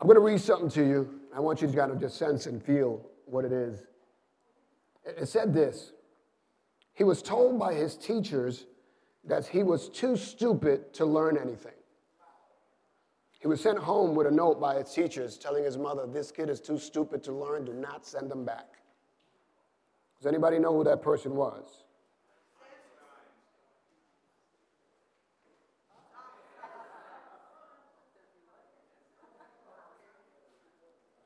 I'm 0.00 0.06
going 0.06 0.16
to 0.16 0.20
read 0.20 0.40
something 0.40 0.68
to 0.70 0.86
you. 0.86 1.20
I 1.34 1.40
want 1.40 1.62
you 1.62 1.68
to 1.68 1.76
kind 1.76 1.90
of 1.90 2.00
just 2.00 2.16
sense 2.16 2.46
and 2.46 2.62
feel 2.62 3.04
what 3.24 3.44
it 3.44 3.52
is. 3.52 3.84
It 5.04 5.28
said 5.28 5.54
this 5.54 5.92
He 6.94 7.04
was 7.04 7.22
told 7.22 7.58
by 7.58 7.74
his 7.74 7.96
teachers 7.96 8.66
that 9.24 9.46
he 9.46 9.62
was 9.62 9.88
too 9.88 10.16
stupid 10.16 10.92
to 10.94 11.04
learn 11.04 11.36
anything. 11.36 11.72
He 13.40 13.48
was 13.48 13.60
sent 13.60 13.78
home 13.78 14.14
with 14.14 14.26
a 14.26 14.30
note 14.30 14.60
by 14.60 14.76
his 14.76 14.92
teachers 14.92 15.36
telling 15.36 15.64
his 15.64 15.78
mother, 15.78 16.06
This 16.06 16.30
kid 16.30 16.50
is 16.50 16.60
too 16.60 16.78
stupid 16.78 17.22
to 17.24 17.32
learn, 17.32 17.64
do 17.64 17.72
not 17.72 18.06
send 18.06 18.30
him 18.30 18.44
back. 18.44 18.66
Does 20.18 20.26
anybody 20.26 20.58
know 20.58 20.74
who 20.74 20.84
that 20.84 21.02
person 21.02 21.34
was? 21.36 21.84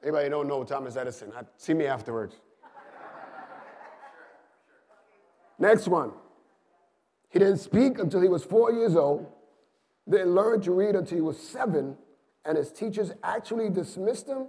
Anybody 0.03 0.29
don't 0.31 0.49
know 0.49 0.65
Thomas 0.65 0.97
Edison? 0.97 1.33
See 1.57 1.75
me 1.75 1.87
afterwards. 1.87 2.35
Next 5.59 5.89
one. 5.89 6.13
He 7.29 7.39
didn't 7.39 7.59
speak 7.59 7.99
until 7.99 8.21
he 8.23 8.29
was 8.29 8.43
four 8.43 8.73
years 8.73 8.97
old, 8.97 9.27
then 10.07 10.35
learned 10.35 10.65
to 10.65 10.73
read 10.73 10.97
until 10.97 11.17
he 11.17 11.23
was 11.23 11.39
seven, 11.39 11.97
and 12.45 12.57
his 12.57 12.73
teachers 12.73 13.13
actually 13.23 13.69
dismissed 13.71 14.27
him 14.27 14.49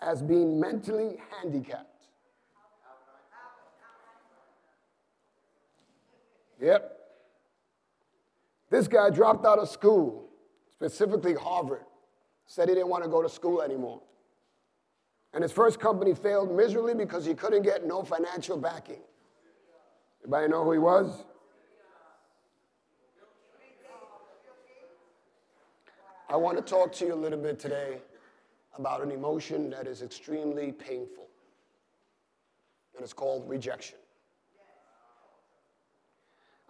as 0.00 0.22
being 0.22 0.60
mentally 0.60 1.16
handicapped. 1.40 1.88
Yep. 6.60 6.98
This 8.70 8.86
guy 8.86 9.10
dropped 9.10 9.44
out 9.44 9.58
of 9.58 9.68
school, 9.68 10.28
specifically 10.70 11.34
Harvard, 11.34 11.84
said 12.46 12.68
he 12.68 12.74
didn't 12.74 12.88
want 12.88 13.02
to 13.02 13.10
go 13.10 13.22
to 13.22 13.28
school 13.28 13.62
anymore. 13.62 14.02
And 15.34 15.42
his 15.42 15.50
first 15.50 15.80
company 15.80 16.14
failed 16.14 16.54
miserably 16.56 16.94
because 16.94 17.26
he 17.26 17.34
couldn't 17.34 17.62
get 17.62 17.84
no 17.84 18.04
financial 18.04 18.56
backing. 18.56 19.00
Anybody 20.22 20.48
know 20.48 20.62
who 20.62 20.72
he 20.72 20.78
was? 20.78 21.24
I 26.30 26.36
want 26.36 26.56
to 26.56 26.62
talk 26.62 26.92
to 26.94 27.06
you 27.06 27.14
a 27.14 27.16
little 27.16 27.38
bit 27.38 27.58
today 27.58 27.98
about 28.78 29.02
an 29.02 29.10
emotion 29.10 29.70
that 29.70 29.86
is 29.86 30.02
extremely 30.02 30.72
painful, 30.72 31.26
and 32.94 33.04
it's 33.04 33.12
called 33.12 33.48
rejection. 33.48 33.98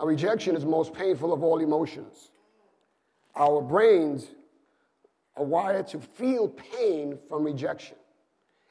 A 0.00 0.06
rejection 0.06 0.56
is 0.56 0.64
the 0.64 0.68
most 0.68 0.92
painful 0.92 1.32
of 1.32 1.42
all 1.42 1.60
emotions. 1.60 2.30
Our 3.36 3.62
brains 3.62 4.26
are 5.36 5.44
wired 5.44 5.86
to 5.88 6.00
feel 6.00 6.48
pain 6.48 7.18
from 7.28 7.44
rejection. 7.44 7.96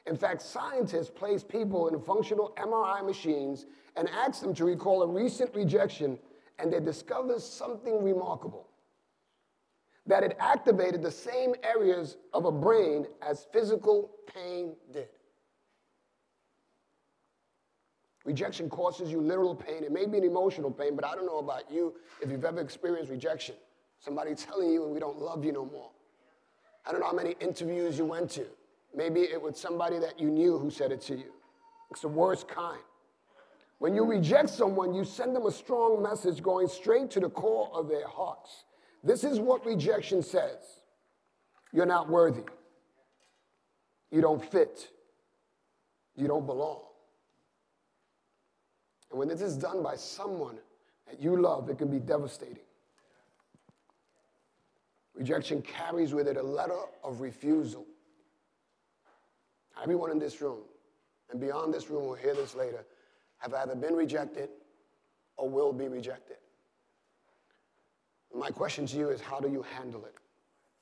In 0.06 0.16
fact, 0.16 0.42
scientists 0.42 1.10
place 1.10 1.42
people 1.42 1.88
in 1.88 1.98
functional 2.00 2.54
MRI 2.58 3.04
machines 3.04 3.66
and 3.96 4.08
ask 4.10 4.42
them 4.42 4.54
to 4.54 4.64
recall 4.64 5.02
a 5.02 5.06
recent 5.06 5.54
rejection, 5.54 6.18
and 6.58 6.72
they 6.72 6.80
discover 6.80 7.38
something 7.38 8.02
remarkable 8.02 8.68
that 10.06 10.22
it 10.22 10.36
activated 10.38 11.02
the 11.02 11.10
same 11.10 11.54
areas 11.62 12.18
of 12.34 12.44
a 12.44 12.52
brain 12.52 13.06
as 13.26 13.46
physical 13.52 14.10
pain 14.32 14.74
did. 14.92 15.08
Rejection 18.24 18.68
causes 18.68 19.10
you 19.10 19.20
literal 19.20 19.54
pain. 19.54 19.84
It 19.84 19.92
may 19.92 20.06
be 20.06 20.18
an 20.18 20.24
emotional 20.24 20.70
pain, 20.70 20.96
but 20.96 21.04
I 21.04 21.14
don't 21.14 21.26
know 21.26 21.38
about 21.38 21.70
you 21.70 21.94
if 22.22 22.30
you've 22.30 22.44
ever 22.44 22.60
experienced 22.60 23.10
rejection. 23.10 23.54
Somebody 24.00 24.34
telling 24.34 24.70
you, 24.70 24.86
we 24.86 24.98
don't 25.00 25.18
love 25.18 25.44
you 25.44 25.52
no 25.52 25.64
more. 25.64 25.90
I 26.86 26.92
don't 26.92 27.00
know 27.00 27.06
how 27.06 27.14
many 27.14 27.34
interviews 27.40 27.96
you 27.96 28.04
went 28.04 28.30
to. 28.32 28.46
Maybe 28.94 29.20
it 29.20 29.40
was 29.40 29.58
somebody 29.58 29.98
that 29.98 30.20
you 30.20 30.30
knew 30.30 30.58
who 30.58 30.70
said 30.70 30.92
it 30.92 31.00
to 31.02 31.16
you. 31.16 31.32
It's 31.90 32.02
the 32.02 32.08
worst 32.08 32.48
kind. 32.48 32.80
When 33.78 33.94
you 33.94 34.04
reject 34.04 34.50
someone, 34.50 34.94
you 34.94 35.04
send 35.04 35.34
them 35.34 35.46
a 35.46 35.52
strong 35.52 36.02
message 36.02 36.42
going 36.42 36.68
straight 36.68 37.10
to 37.12 37.20
the 37.20 37.28
core 37.28 37.70
of 37.74 37.88
their 37.88 38.06
hearts. 38.06 38.64
This 39.02 39.24
is 39.24 39.38
what 39.38 39.66
rejection 39.66 40.22
says 40.22 40.80
You're 41.72 41.86
not 41.86 42.08
worthy. 42.08 42.44
You 44.10 44.20
don't 44.20 44.44
fit. 44.44 44.90
You 46.16 46.28
don't 46.28 46.46
belong. 46.46 46.80
And 49.10 49.18
when 49.18 49.28
this 49.28 49.42
is 49.42 49.56
done 49.56 49.82
by 49.82 49.96
someone 49.96 50.58
that 51.06 51.20
you 51.20 51.40
love, 51.40 51.68
it 51.68 51.78
can 51.78 51.88
be 51.88 51.98
devastating. 51.98 52.64
Rejection 55.14 55.62
carries 55.62 56.12
with 56.14 56.26
it 56.26 56.36
a 56.36 56.42
letter 56.42 56.78
of 57.02 57.20
refusal. 57.20 57.86
Everyone 59.82 60.10
in 60.10 60.18
this 60.18 60.40
room 60.40 60.60
and 61.30 61.40
beyond 61.40 61.72
this 61.72 61.90
room 61.90 62.06
will 62.06 62.14
hear 62.14 62.34
this 62.34 62.54
later 62.54 62.84
have 63.38 63.52
either 63.54 63.74
been 63.74 63.94
rejected 63.94 64.48
or 65.36 65.48
will 65.48 65.72
be 65.72 65.88
rejected. 65.88 66.36
My 68.34 68.50
question 68.50 68.86
to 68.86 68.96
you 68.96 69.10
is 69.10 69.20
how 69.20 69.38
do 69.40 69.48
you 69.48 69.62
handle 69.62 70.04
it? 70.04 70.14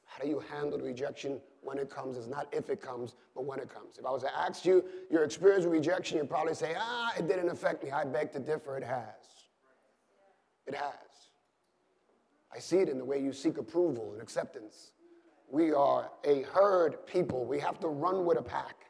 How 0.06 0.22
do 0.22 0.28
you 0.28 0.42
handle 0.50 0.78
rejection 0.78 1.40
when 1.62 1.78
it 1.78 1.90
comes? 1.90 2.18
It's 2.18 2.26
not 2.26 2.46
if 2.52 2.68
it 2.70 2.80
comes, 2.82 3.14
but 3.34 3.44
when 3.44 3.58
it 3.58 3.72
comes. 3.72 3.98
If 3.98 4.04
I 4.04 4.10
was 4.10 4.22
to 4.22 4.36
ask 4.36 4.64
you 4.64 4.84
your 5.10 5.24
experience 5.24 5.64
with 5.64 5.72
rejection, 5.72 6.18
you'd 6.18 6.28
probably 6.28 6.54
say, 6.54 6.74
ah, 6.78 7.12
it 7.18 7.28
didn't 7.28 7.48
affect 7.48 7.82
me. 7.82 7.90
I 7.90 8.04
beg 8.04 8.32
to 8.32 8.38
differ, 8.38 8.76
it 8.76 8.84
has. 8.84 9.06
It 10.66 10.74
has. 10.74 10.92
I 12.54 12.58
see 12.58 12.78
it 12.78 12.88
in 12.88 12.98
the 12.98 13.04
way 13.04 13.18
you 13.18 13.32
seek 13.32 13.56
approval 13.56 14.12
and 14.12 14.20
acceptance. 14.20 14.92
We 15.52 15.70
are 15.70 16.10
a 16.24 16.42
herd 16.44 17.06
people. 17.06 17.44
We 17.44 17.60
have 17.60 17.78
to 17.80 17.88
run 17.88 18.24
with 18.24 18.38
a 18.38 18.42
pack. 18.42 18.86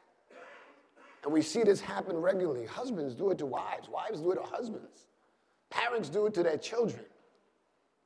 And 1.25 1.33
we 1.33 1.41
see 1.41 1.61
this 1.61 1.81
happen 1.81 2.15
regularly. 2.15 2.65
Husbands 2.65 3.15
do 3.15 3.31
it 3.31 3.37
to 3.39 3.45
wives, 3.45 3.89
wives 3.89 4.21
do 4.21 4.31
it 4.31 4.35
to 4.35 4.43
husbands, 4.43 5.07
parents 5.69 6.07
do 6.07 6.25
it 6.25 6.33
to 6.35 6.43
their 6.43 6.57
children, 6.57 7.03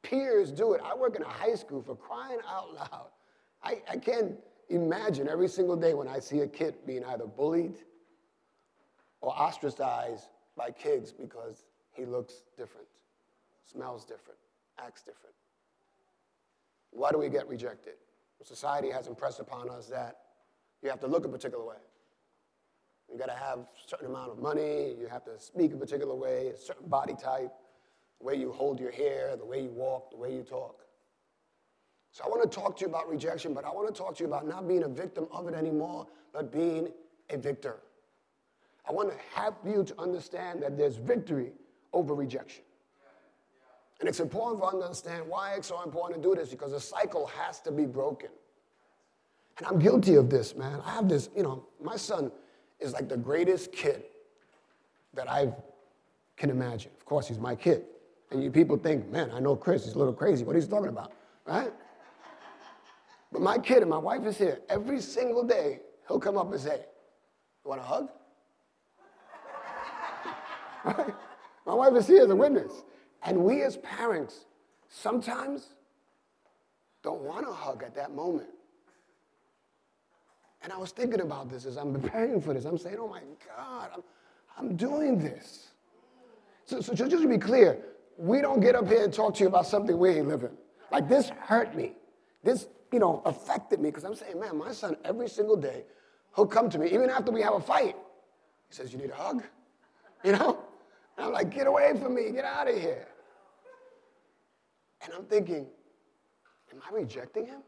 peers 0.01 0.51
do 0.51 0.73
it. 0.73 0.81
I 0.84 0.95
work 0.95 1.16
in 1.16 1.22
a 1.22 1.28
high 1.28 1.53
school 1.53 1.84
for 1.84 1.95
crying 1.95 2.40
out 2.50 2.73
loud. 2.73 3.07
I, 3.63 3.81
I 3.90 3.97
can't 3.97 4.34
imagine 4.69 5.29
every 5.29 5.47
single 5.47 5.75
day 5.75 5.94
when 5.94 6.07
I 6.07 6.19
see 6.19 6.39
a 6.39 6.47
kid 6.47 6.75
being 6.85 7.06
either 7.06 7.25
bullied 7.25 7.75
or 9.22 9.39
ostracized 9.39 10.25
by 10.56 10.72
kids 10.72 11.12
because 11.12 11.66
he 11.91 12.06
looks 12.06 12.44
different, 12.57 12.88
smells 13.72 14.03
different, 14.03 14.39
acts 14.79 15.01
different. 15.01 15.35
Why 16.89 17.12
do 17.12 17.19
we 17.19 17.29
get 17.29 17.47
rejected? 17.47 17.94
Society 18.44 18.90
has 18.90 19.08
impressed 19.08 19.40
upon 19.40 19.70
us 19.70 19.88
that 19.88 20.18
you 20.81 20.90
have 20.90 21.00
to 21.02 21.08
look 21.08 21.25
a 21.25 21.30
particular 21.30 21.66
way. 21.66 21.75
You 23.12 23.18
got 23.18 23.28
to 23.28 23.34
have 23.34 23.59
a 23.59 23.68
certain 23.88 24.08
amount 24.08 24.31
of 24.31 24.40
money. 24.40 24.96
You 25.00 25.08
have 25.09 25.24
to 25.25 25.40
speak 25.40 25.74
a 25.74 25.78
particular 25.78 26.16
way, 26.16 26.48
a 26.48 26.58
certain 26.58 26.88
body 26.88 27.14
type, 27.14 27.52
the 28.20 28.25
way 28.25 28.36
you 28.36 28.52
hold 28.52 28.80
your 28.80 28.92
hair, 28.92 29.36
the 29.36 29.46
way 29.46 29.64
you 29.64 29.70
walk, 29.70 30.12
the 30.12 30.18
way 30.18 30.34
you 30.34 30.44
talk. 30.44 30.81
So 32.12 32.24
I 32.25 32.30
want 32.30 32.50
to 32.50 32.50
talk 32.50 32.78
to 32.78 32.81
you 32.81 32.88
about 32.88 33.09
rejection, 33.09 33.53
but 33.53 33.66
I 33.66 33.70
want 33.70 33.94
to 33.94 33.94
talk 33.94 34.16
to 34.18 34.24
you 34.24 34.28
about 34.28 34.48
not 34.48 34.68
being 34.68 34.84
a 34.84 34.88
victim 34.88 35.28
of 35.31 35.48
it 35.48 35.54
anymore, 35.54 36.08
but 36.34 36.52
being 36.52 36.90
a 37.30 37.38
victor. 37.38 37.78
I 38.88 38.92
want 38.92 39.09
to 39.09 39.18
help 39.34 39.58
you 39.66 39.84
to 39.84 40.02
understand 40.02 40.64
that 40.64 40.78
there's 40.78 40.96
victory 40.96 41.52
over 41.94 42.16
rejection. 42.16 42.64
And 44.00 44.08
it's 44.08 44.19
important 44.19 44.59
for 44.59 44.68
us 44.68 44.74
to 44.74 44.84
understand 44.84 45.28
why 45.28 45.53
it's 45.56 45.68
so 45.68 45.81
important 45.81 46.22
to 46.22 46.30
do 46.30 46.35
this 46.35 46.50
because 46.50 46.72
the 46.72 46.80
cycle 46.80 47.28
has 47.28 47.59
to 47.62 47.72
be 47.72 47.85
broken. 47.85 48.30
And 49.58 49.68
I'm 49.68 49.80
guilty 49.80 50.16
of 50.16 50.30
this, 50.30 50.56
man. 50.56 50.81
I 50.85 50.91
have 50.91 51.09
this, 51.09 51.30
you 51.35 51.41
know, 51.41 51.66
my 51.84 51.96
son 51.96 52.31
is 52.80 52.94
like 52.94 53.09
the 53.09 53.18
greatest 53.18 53.72
kid 53.72 54.03
that 55.16 55.30
I 55.30 55.52
can 56.36 56.52
imagine. 56.52 56.91
Of 56.97 57.06
course, 57.06 57.28
he's 57.28 57.40
my 57.40 57.56
kid. 57.56 57.86
And 58.30 58.44
you 58.44 58.52
people 58.52 58.78
think, 58.78 59.09
man, 59.09 59.31
I 59.31 59.40
know 59.40 59.56
Chris, 59.56 59.86
he's 59.86 59.96
a 59.96 59.97
little 59.97 60.13
crazy. 60.13 60.44
What 60.44 60.56
he's 60.56 60.68
talking 60.68 60.90
about, 60.90 61.13
right? 61.46 61.72
But 63.31 63.41
my 63.41 63.57
kid 63.57 63.80
and 63.80 63.90
my 63.90 63.97
wife 63.97 64.25
is 64.25 64.38
here. 64.38 64.59
Every 64.69 65.02
single 65.02 65.44
day, 65.44 65.80
he'll 66.07 66.19
come 66.19 66.38
up 66.38 66.51
and 66.51 66.62
say, 66.62 66.86
You 67.63 67.69
want 67.69 67.81
a 67.81 67.83
hug? 67.83 68.10
right? 70.86 71.13
My 71.66 71.74
wife 71.74 71.94
is 71.95 72.07
here 72.07 72.24
as 72.24 72.30
a 72.30 72.36
witness. 72.36 72.71
And 73.24 73.44
we 73.44 73.64
as 73.64 73.78
parents 73.78 74.46
sometimes 74.90 75.69
don't 77.04 77.22
want 77.22 77.48
a 77.48 77.52
hug 77.52 77.84
at 77.84 77.96
that 77.96 78.14
moment. 78.14 78.50
And 80.64 80.74
I 80.74 80.78
was 80.78 80.92
thinking 80.92 81.22
about 81.22 81.50
this 81.50 81.66
as 81.66 81.78
I'm 81.78 81.94
preparing 82.00 82.42
for 82.42 82.54
this. 82.54 82.66
I'm 82.66 82.78
saying, 82.78 82.98
oh 83.00 83.08
my 83.08 83.22
God, 83.56 83.90
I'm, 83.96 84.04
I'm 84.58 84.75
doing 84.75 85.18
this. 85.18 85.68
So, 86.66 86.81
so 86.81 86.94
just 86.94 87.12
to 87.12 87.28
be 87.28 87.38
clear, 87.38 87.80
we 88.18 88.42
don't 88.42 88.60
get 88.60 88.75
up 88.75 88.88
here 88.88 89.04
and 89.04 89.14
talk 89.14 89.36
to 89.36 89.44
you 89.44 89.48
about 89.48 89.68
something 89.68 89.98
we 89.98 90.10
ain't 90.10 90.28
living. 90.28 90.58
Like 90.92 91.08
this 91.08 91.30
hurt 91.30 91.75
me. 91.75 91.94
This, 92.44 92.68
you 92.92 93.00
know, 93.00 93.22
affected 93.25 93.80
me 93.80 93.90
because 93.90 94.04
I'm 94.04 94.16
saying, 94.16 94.40
man, 94.40 94.58
my 94.58 94.72
son 94.72 94.98
every 95.06 95.30
single 95.30 95.56
day, 95.56 95.84
he'll 96.36 96.48
come 96.48 96.69
to 96.69 96.80
me, 96.80 96.88
even 96.92 97.10
after 97.10 97.31
we 97.31 97.42
have 97.42 97.54
a 97.54 97.62
fight. 97.62 97.96
He 98.69 98.75
says, 98.75 98.92
you 98.92 99.00
need 99.00 99.12
a 99.12 99.16
hug? 99.16 99.44
You 100.24 100.31
know? 100.31 100.58
And 101.18 101.25
I'm 101.25 101.34
like, 101.34 101.50
get 101.50 101.68
away 101.68 101.94
from 102.00 102.16
me, 102.16 102.31
get 102.31 102.46
out 102.46 102.69
of 102.69 102.75
here. 102.75 103.08
And 105.04 105.14
I'm 105.14 105.25
thinking, 105.25 105.66
am 106.72 106.81
I 106.90 106.94
rejecting 106.96 107.46
him? 107.46 107.62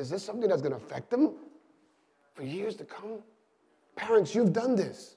is 0.00 0.08
this 0.08 0.22
something 0.22 0.48
that's 0.48 0.62
going 0.62 0.72
to 0.72 0.78
affect 0.78 1.10
them 1.10 1.34
for 2.34 2.42
years 2.42 2.74
to 2.76 2.84
come? 2.84 3.18
Parents, 3.96 4.34
you've 4.34 4.52
done 4.52 4.74
this. 4.74 5.16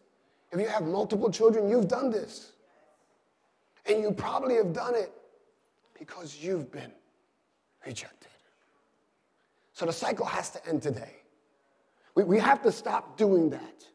If 0.52 0.60
you 0.60 0.68
have 0.68 0.84
multiple 0.84 1.32
children, 1.32 1.70
you've 1.70 1.88
done 1.88 2.12
this. 2.12 2.52
And 3.86 4.02
you 4.02 4.12
probably 4.12 4.56
have 4.56 4.74
done 4.74 4.96
it 4.96 5.12
because 5.98 6.38
you've 6.42 6.72
been 6.72 6.92
rejected. 7.86 8.30
So 9.74 9.86
the 9.86 9.94
cycle 9.94 10.26
has 10.26 10.50
to 10.52 10.68
end 10.68 10.82
today. 10.82 11.16
We, 12.16 12.24
we 12.24 12.40
have 12.40 12.62
to 12.64 12.72
stop 12.72 13.18
doing 13.18 13.50
that. 13.52 13.86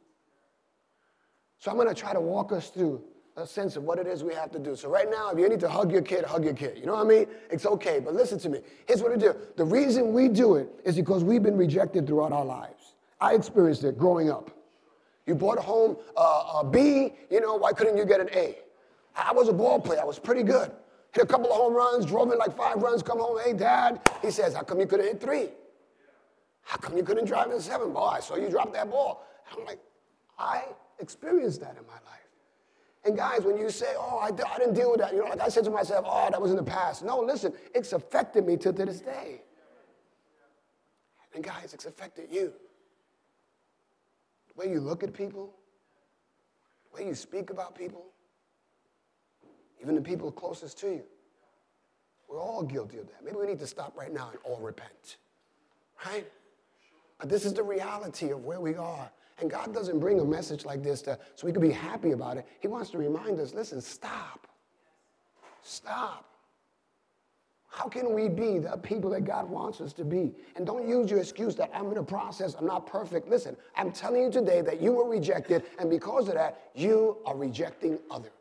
So 1.58 1.70
I'm 1.70 1.76
going 1.76 1.88
to 1.88 1.94
try 1.94 2.12
to 2.12 2.20
walk 2.20 2.52
us 2.52 2.70
through 2.70 3.02
a 3.36 3.46
sense 3.46 3.76
of 3.76 3.84
what 3.84 3.98
it 3.98 4.06
is 4.06 4.24
we 4.24 4.34
have 4.34 4.50
to 4.50 4.58
do. 4.58 4.74
So 4.74 4.88
right 4.88 5.08
now, 5.08 5.30
if 5.30 5.38
you 5.38 5.48
need 5.48 5.60
to 5.60 5.68
hug 5.68 5.92
your 5.92 6.02
kid, 6.02 6.24
hug 6.24 6.44
your 6.44 6.54
kid. 6.54 6.76
You 6.78 6.86
know 6.86 6.94
what 6.94 7.06
I 7.06 7.08
mean? 7.08 7.26
It's 7.50 7.66
okay, 7.66 8.00
but 8.00 8.14
listen 8.14 8.38
to 8.40 8.48
me. 8.48 8.60
Here's 8.86 9.02
what 9.02 9.12
I 9.12 9.16
do. 9.16 9.34
The 9.56 9.64
reason 9.64 10.12
we 10.12 10.28
do 10.28 10.56
it 10.56 10.68
is 10.84 10.96
because 10.96 11.22
we've 11.22 11.42
been 11.42 11.56
rejected 11.56 12.06
throughout 12.06 12.32
our 12.32 12.44
lives. 12.44 12.94
I 13.20 13.34
experienced 13.34 13.84
it 13.84 13.98
growing 13.98 14.30
up. 14.30 14.50
You 15.26 15.34
brought 15.34 15.58
home 15.58 15.96
a 16.16 16.64
B, 16.64 17.12
you 17.30 17.40
know, 17.40 17.56
why 17.56 17.72
couldn't 17.72 17.96
you 17.96 18.06
get 18.06 18.20
an 18.20 18.28
A? 18.34 18.56
I 19.14 19.32
was 19.32 19.48
a 19.48 19.52
ball 19.52 19.80
player. 19.80 20.00
I 20.00 20.04
was 20.04 20.18
pretty 20.18 20.42
good. 20.42 20.72
Hit 21.12 21.24
a 21.24 21.26
couple 21.26 21.46
of 21.46 21.56
home 21.56 21.74
runs, 21.74 22.06
drove 22.06 22.30
in 22.32 22.38
like 22.38 22.56
five 22.56 22.76
runs, 22.76 23.02
come 23.02 23.18
home, 23.18 23.38
hey, 23.44 23.52
dad. 23.52 24.00
He 24.22 24.30
says, 24.30 24.54
how 24.54 24.62
come 24.62 24.80
you 24.80 24.86
couldn't 24.86 25.06
hit 25.06 25.20
three? 25.20 25.48
How 26.62 26.76
come 26.76 26.96
you 26.96 27.02
couldn't 27.02 27.26
drive 27.26 27.50
in 27.50 27.60
seven? 27.60 27.92
Boy, 27.92 28.06
I 28.06 28.20
saw 28.20 28.36
you 28.36 28.48
drop 28.48 28.72
that 28.74 28.90
ball. 28.90 29.24
I'm 29.52 29.64
like, 29.64 29.80
I 30.38 30.64
experienced 30.98 31.60
that 31.60 31.76
in 31.78 31.86
my 31.86 31.94
life. 31.94 32.18
And 33.04 33.16
guys, 33.16 33.42
when 33.42 33.56
you 33.56 33.70
say, 33.70 33.94
oh, 33.96 34.18
I, 34.18 34.26
I 34.26 34.58
didn't 34.58 34.74
deal 34.74 34.90
with 34.90 35.00
that, 35.00 35.12
you 35.12 35.20
know, 35.20 35.26
like 35.26 35.40
I 35.40 35.48
said 35.48 35.64
to 35.64 35.70
myself, 35.70 36.04
oh, 36.06 36.28
that 36.30 36.40
was 36.40 36.50
in 36.50 36.56
the 36.56 36.62
past. 36.62 37.04
No, 37.04 37.20
listen, 37.20 37.52
it's 37.74 37.92
affected 37.92 38.46
me 38.46 38.56
to, 38.58 38.72
to 38.72 38.84
this 38.84 39.00
day. 39.00 39.42
And 41.34 41.44
guys, 41.44 41.72
it's 41.72 41.86
affected 41.86 42.28
you. 42.30 42.52
The 44.48 44.60
way 44.60 44.72
you 44.72 44.80
look 44.80 45.02
at 45.02 45.12
people, 45.14 45.54
the 46.90 47.00
way 47.00 47.08
you 47.08 47.14
speak 47.14 47.50
about 47.50 47.74
people, 47.74 48.06
even 49.80 49.94
the 49.94 50.00
people 50.00 50.32
closest 50.32 50.78
to 50.80 50.88
you. 50.88 51.02
We're 52.28 52.40
all 52.40 52.62
guilty 52.62 52.98
of 52.98 53.06
that. 53.06 53.24
Maybe 53.24 53.36
we 53.36 53.46
need 53.46 53.60
to 53.60 53.66
stop 53.66 53.96
right 53.96 54.12
now 54.12 54.30
and 54.30 54.38
all 54.44 54.60
repent. 54.60 55.16
Right? 56.04 56.26
But 57.18 57.28
this 57.28 57.44
is 57.44 57.54
the 57.54 57.62
reality 57.62 58.30
of 58.30 58.44
where 58.44 58.60
we 58.60 58.74
are. 58.74 59.10
And 59.40 59.50
God 59.50 59.72
doesn't 59.72 60.00
bring 60.00 60.20
a 60.20 60.24
message 60.24 60.64
like 60.64 60.82
this 60.82 61.02
to, 61.02 61.18
so 61.34 61.46
we 61.46 61.52
can 61.52 61.62
be 61.62 61.70
happy 61.70 62.12
about 62.12 62.36
it. 62.36 62.46
He 62.60 62.68
wants 62.68 62.90
to 62.90 62.98
remind 62.98 63.38
us 63.40 63.54
listen, 63.54 63.80
stop. 63.80 64.46
Stop. 65.62 66.24
How 67.68 67.86
can 67.86 68.14
we 68.14 68.28
be 68.28 68.58
the 68.58 68.76
people 68.76 69.10
that 69.10 69.24
God 69.24 69.48
wants 69.48 69.80
us 69.80 69.92
to 69.94 70.04
be? 70.04 70.34
And 70.56 70.66
don't 70.66 70.88
use 70.88 71.10
your 71.10 71.20
excuse 71.20 71.54
that 71.56 71.70
I'm 71.72 71.92
in 71.92 71.98
a 71.98 72.02
process, 72.02 72.54
I'm 72.54 72.66
not 72.66 72.86
perfect. 72.86 73.28
Listen, 73.28 73.56
I'm 73.76 73.92
telling 73.92 74.22
you 74.22 74.30
today 74.30 74.62
that 74.62 74.80
you 74.80 74.92
were 74.92 75.08
rejected, 75.08 75.64
and 75.78 75.88
because 75.88 76.28
of 76.28 76.34
that, 76.34 76.70
you 76.74 77.18
are 77.24 77.36
rejecting 77.36 77.98
others. 78.10 78.32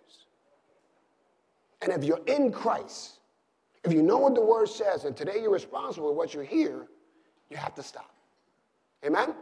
And 1.81 1.91
if 1.91 2.03
you're 2.03 2.23
in 2.25 2.51
Christ, 2.51 3.19
if 3.83 3.93
you 3.93 4.01
know 4.01 4.17
what 4.17 4.33
the 4.33 4.41
word 4.41 4.69
says, 4.69 5.03
and 5.03 5.15
today 5.15 5.39
you're 5.41 5.51
responsible 5.51 6.09
for 6.09 6.15
what 6.15 6.33
you 6.33 6.39
hear, 6.39 6.87
you 7.49 7.57
have 7.57 7.75
to 7.75 7.83
stop. 7.83 8.11
Amen? 9.05 9.35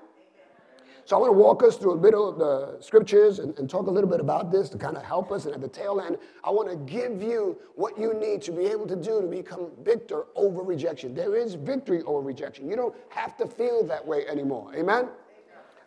So 1.05 1.15
I 1.15 1.19
want 1.19 1.33
to 1.33 1.37
walk 1.37 1.61
us 1.61 1.77
through 1.77 1.91
a 1.91 1.97
bit 1.97 2.15
of 2.15 2.39
the 2.39 2.77
scriptures 2.81 3.37
and, 3.37 3.55
and, 3.59 3.69
talk 3.69 3.85
a 3.85 3.91
little 3.91 4.09
bit 4.09 4.19
about 4.19 4.51
this 4.51 4.69
to 4.69 4.77
kind 4.79 4.97
of 4.97 5.03
help 5.03 5.31
us. 5.31 5.45
And 5.45 5.53
at 5.53 5.61
the 5.61 5.67
tail 5.67 6.01
end, 6.01 6.17
I 6.43 6.49
want 6.49 6.67
to 6.67 6.75
give 6.75 7.21
you 7.21 7.59
what 7.75 7.95
you 7.95 8.15
need 8.15 8.41
to 8.43 8.51
be 8.51 8.65
able 8.65 8.87
to 8.87 8.95
do 8.95 9.21
to 9.21 9.27
become 9.27 9.69
victor 9.83 10.25
over 10.35 10.63
rejection. 10.63 11.13
There 11.13 11.35
is 11.35 11.53
victory 11.53 12.01
over 12.07 12.21
rejection. 12.21 12.67
You 12.67 12.75
don't 12.75 12.95
have 13.09 13.37
to 13.37 13.45
feel 13.45 13.83
that 13.85 14.05
way 14.05 14.25
anymore. 14.27 14.73
Amen? 14.75 15.09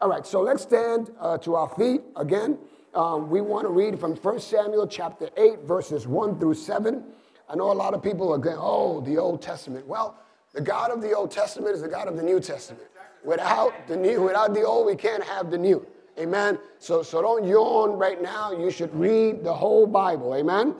All 0.00 0.08
right, 0.08 0.24
so 0.24 0.40
let's 0.40 0.62
stand 0.62 1.10
uh, 1.18 1.36
to 1.38 1.56
our 1.56 1.68
feet 1.70 2.02
again. 2.14 2.56
Um, 2.94 3.28
we 3.28 3.40
want 3.40 3.64
to 3.64 3.70
read 3.70 3.98
from 3.98 4.14
1 4.14 4.38
Samuel 4.38 4.86
chapter 4.86 5.30
8, 5.36 5.62
verses 5.64 6.06
1 6.06 6.38
through 6.38 6.54
7. 6.54 7.04
I 7.48 7.56
know 7.56 7.72
a 7.72 7.74
lot 7.74 7.92
of 7.92 8.04
people 8.04 8.32
are 8.32 8.38
going, 8.38 8.58
oh, 8.60 9.00
the 9.00 9.18
Old 9.18 9.42
Testament. 9.42 9.84
Well, 9.84 10.16
the 10.52 10.60
God 10.60 10.92
of 10.92 11.02
the 11.02 11.12
Old 11.12 11.32
Testament 11.32 11.74
is 11.74 11.82
the 11.82 11.88
God 11.88 12.06
of 12.06 12.16
the 12.16 12.22
New 12.22 12.38
Testament. 12.38 12.86
Without 13.24 13.72
the 13.88 13.96
new, 13.96 14.22
without 14.22 14.54
the 14.54 14.62
old, 14.62 14.86
we 14.86 14.96
can't 14.96 15.22
have 15.24 15.50
the 15.50 15.58
new. 15.58 15.86
Amen. 16.18 16.58
So, 16.78 17.02
so 17.02 17.22
don't 17.22 17.44
yawn 17.44 17.92
right 17.92 18.20
now. 18.20 18.52
You 18.52 18.70
should 18.70 18.94
read 18.94 19.44
the 19.44 19.52
whole 19.52 19.86
Bible. 19.86 20.34
Amen. 20.34 20.74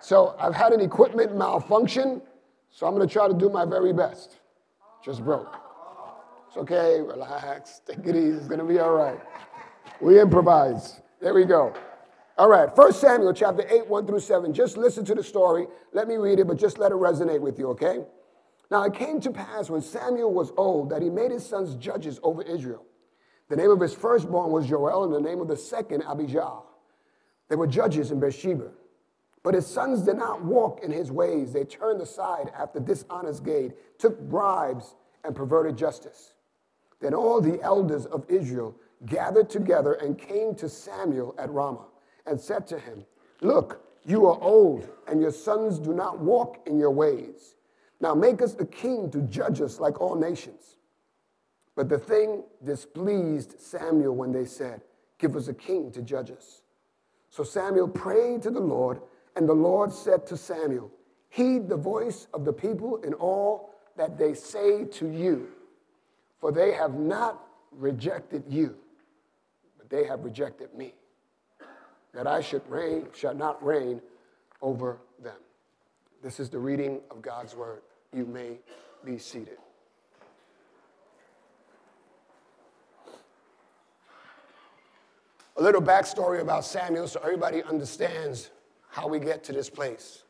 So 0.00 0.36
I've 0.38 0.54
had 0.54 0.72
an 0.72 0.80
equipment 0.80 1.36
malfunction, 1.36 2.20
so 2.70 2.86
I'm 2.86 2.94
going 2.94 3.06
to 3.06 3.12
try 3.12 3.28
to 3.28 3.34
do 3.34 3.48
my 3.48 3.64
very 3.64 3.92
best. 3.92 4.36
Just 5.04 5.24
broke. 5.24 5.56
It's 6.48 6.56
okay. 6.56 7.00
Relax. 7.00 7.80
Take 7.86 8.06
it 8.06 8.16
easy. 8.16 8.36
It's 8.36 8.48
going 8.48 8.60
to 8.60 8.66
be 8.66 8.78
all 8.78 8.92
right. 8.92 9.18
We 10.00 10.20
improvise. 10.20 11.00
There 11.20 11.32
we 11.32 11.44
go. 11.44 11.74
All 12.38 12.50
right, 12.50 12.68
1 12.76 12.92
Samuel 12.92 13.32
chapter 13.32 13.66
8, 13.66 13.88
1 13.88 14.06
through 14.06 14.20
7. 14.20 14.52
Just 14.52 14.76
listen 14.76 15.06
to 15.06 15.14
the 15.14 15.24
story. 15.24 15.66
Let 15.94 16.06
me 16.06 16.16
read 16.16 16.38
it, 16.38 16.46
but 16.46 16.58
just 16.58 16.78
let 16.78 16.92
it 16.92 16.96
resonate 16.96 17.40
with 17.40 17.58
you, 17.58 17.68
okay? 17.68 18.04
Now 18.70 18.84
it 18.84 18.94
came 18.94 19.20
to 19.20 19.30
pass 19.30 19.70
when 19.70 19.82
Samuel 19.82 20.32
was 20.32 20.52
old 20.56 20.90
that 20.90 21.02
he 21.02 21.10
made 21.10 21.30
his 21.30 21.46
sons 21.46 21.74
judges 21.76 22.18
over 22.22 22.42
Israel. 22.42 22.84
The 23.48 23.56
name 23.56 23.70
of 23.70 23.80
his 23.80 23.94
firstborn 23.94 24.50
was 24.50 24.66
Joel, 24.66 25.04
and 25.04 25.12
the 25.12 25.20
name 25.20 25.40
of 25.40 25.48
the 25.48 25.56
second, 25.56 26.02
Abijah. 26.02 26.62
They 27.48 27.56
were 27.56 27.68
judges 27.68 28.10
in 28.10 28.18
Beersheba. 28.18 28.70
But 29.44 29.54
his 29.54 29.66
sons 29.66 30.02
did 30.02 30.16
not 30.16 30.44
walk 30.44 30.80
in 30.82 30.90
his 30.90 31.12
ways. 31.12 31.52
They 31.52 31.62
turned 31.62 32.00
aside 32.00 32.50
after 32.58 32.80
dishonest 32.80 33.44
gain, 33.44 33.72
took 33.98 34.20
bribes, 34.20 34.96
and 35.22 35.36
perverted 35.36 35.76
justice. 35.76 36.32
Then 37.00 37.14
all 37.14 37.40
the 37.40 37.62
elders 37.62 38.06
of 38.06 38.24
Israel 38.28 38.74
gathered 39.04 39.50
together 39.50 39.92
and 39.94 40.18
came 40.18 40.54
to 40.56 40.68
Samuel 40.68 41.34
at 41.38 41.50
Ramah 41.50 41.86
and 42.26 42.40
said 42.40 42.66
to 42.68 42.78
him, 42.78 43.04
Look, 43.40 43.84
you 44.04 44.26
are 44.26 44.40
old, 44.40 44.88
and 45.06 45.20
your 45.20 45.32
sons 45.32 45.78
do 45.78 45.92
not 45.92 46.18
walk 46.18 46.58
in 46.66 46.78
your 46.78 46.90
ways. 46.90 47.55
Now 48.00 48.14
make 48.14 48.42
us 48.42 48.56
a 48.58 48.66
king 48.66 49.10
to 49.10 49.22
judge 49.22 49.60
us 49.60 49.80
like 49.80 50.00
all 50.00 50.14
nations. 50.14 50.76
But 51.74 51.88
the 51.88 51.98
thing 51.98 52.44
displeased 52.64 53.60
Samuel 53.60 54.14
when 54.14 54.32
they 54.32 54.44
said, 54.44 54.82
Give 55.18 55.36
us 55.36 55.48
a 55.48 55.54
king 55.54 55.90
to 55.92 56.02
judge 56.02 56.30
us. 56.30 56.62
So 57.30 57.42
Samuel 57.42 57.88
prayed 57.88 58.42
to 58.42 58.50
the 58.50 58.60
Lord, 58.60 59.00
and 59.34 59.48
the 59.48 59.54
Lord 59.54 59.92
said 59.92 60.26
to 60.26 60.36
Samuel, 60.36 60.90
Heed 61.28 61.68
the 61.68 61.76
voice 61.76 62.28
of 62.32 62.44
the 62.44 62.52
people 62.52 62.96
in 63.02 63.12
all 63.14 63.74
that 63.96 64.18
they 64.18 64.34
say 64.34 64.84
to 64.84 65.08
you, 65.10 65.48
for 66.38 66.52
they 66.52 66.72
have 66.72 66.94
not 66.94 67.42
rejected 67.70 68.44
you, 68.48 68.76
but 69.78 69.90
they 69.90 70.04
have 70.04 70.24
rejected 70.24 70.74
me, 70.74 70.94
that 72.14 72.26
I 72.26 72.40
should 72.40 72.66
reign, 72.68 73.06
shall 73.14 73.34
not 73.34 73.62
reign 73.64 74.00
over 74.62 74.98
them. 75.22 75.36
This 76.22 76.40
is 76.40 76.48
the 76.48 76.58
reading 76.58 77.00
of 77.10 77.22
God's 77.22 77.54
word. 77.54 77.82
You 78.14 78.26
may 78.26 78.58
be 79.04 79.18
seated. 79.18 79.58
A 85.56 85.62
little 85.62 85.80
backstory 85.80 86.40
about 86.40 86.64
Samuel 86.64 87.08
so 87.08 87.20
everybody 87.22 87.62
understands 87.62 88.50
how 88.90 89.08
we 89.08 89.18
get 89.18 89.42
to 89.44 89.52
this 89.52 89.70
place. 89.70 90.22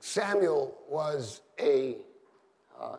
Samuel 0.00 0.74
was 0.88 1.42
a, 1.58 1.96
uh, 2.78 2.96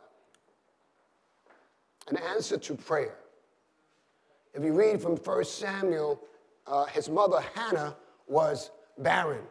an 2.08 2.18
answer 2.18 2.58
to 2.58 2.76
prayer. 2.76 3.18
If 4.54 4.64
you 4.64 4.74
read 4.74 5.02
from 5.02 5.18
1 5.18 5.44
Samuel, 5.46 6.20
uh, 6.66 6.86
his 6.86 7.10
mother 7.10 7.44
Hannah 7.56 7.96
was 8.28 8.72
barren. 8.98 9.44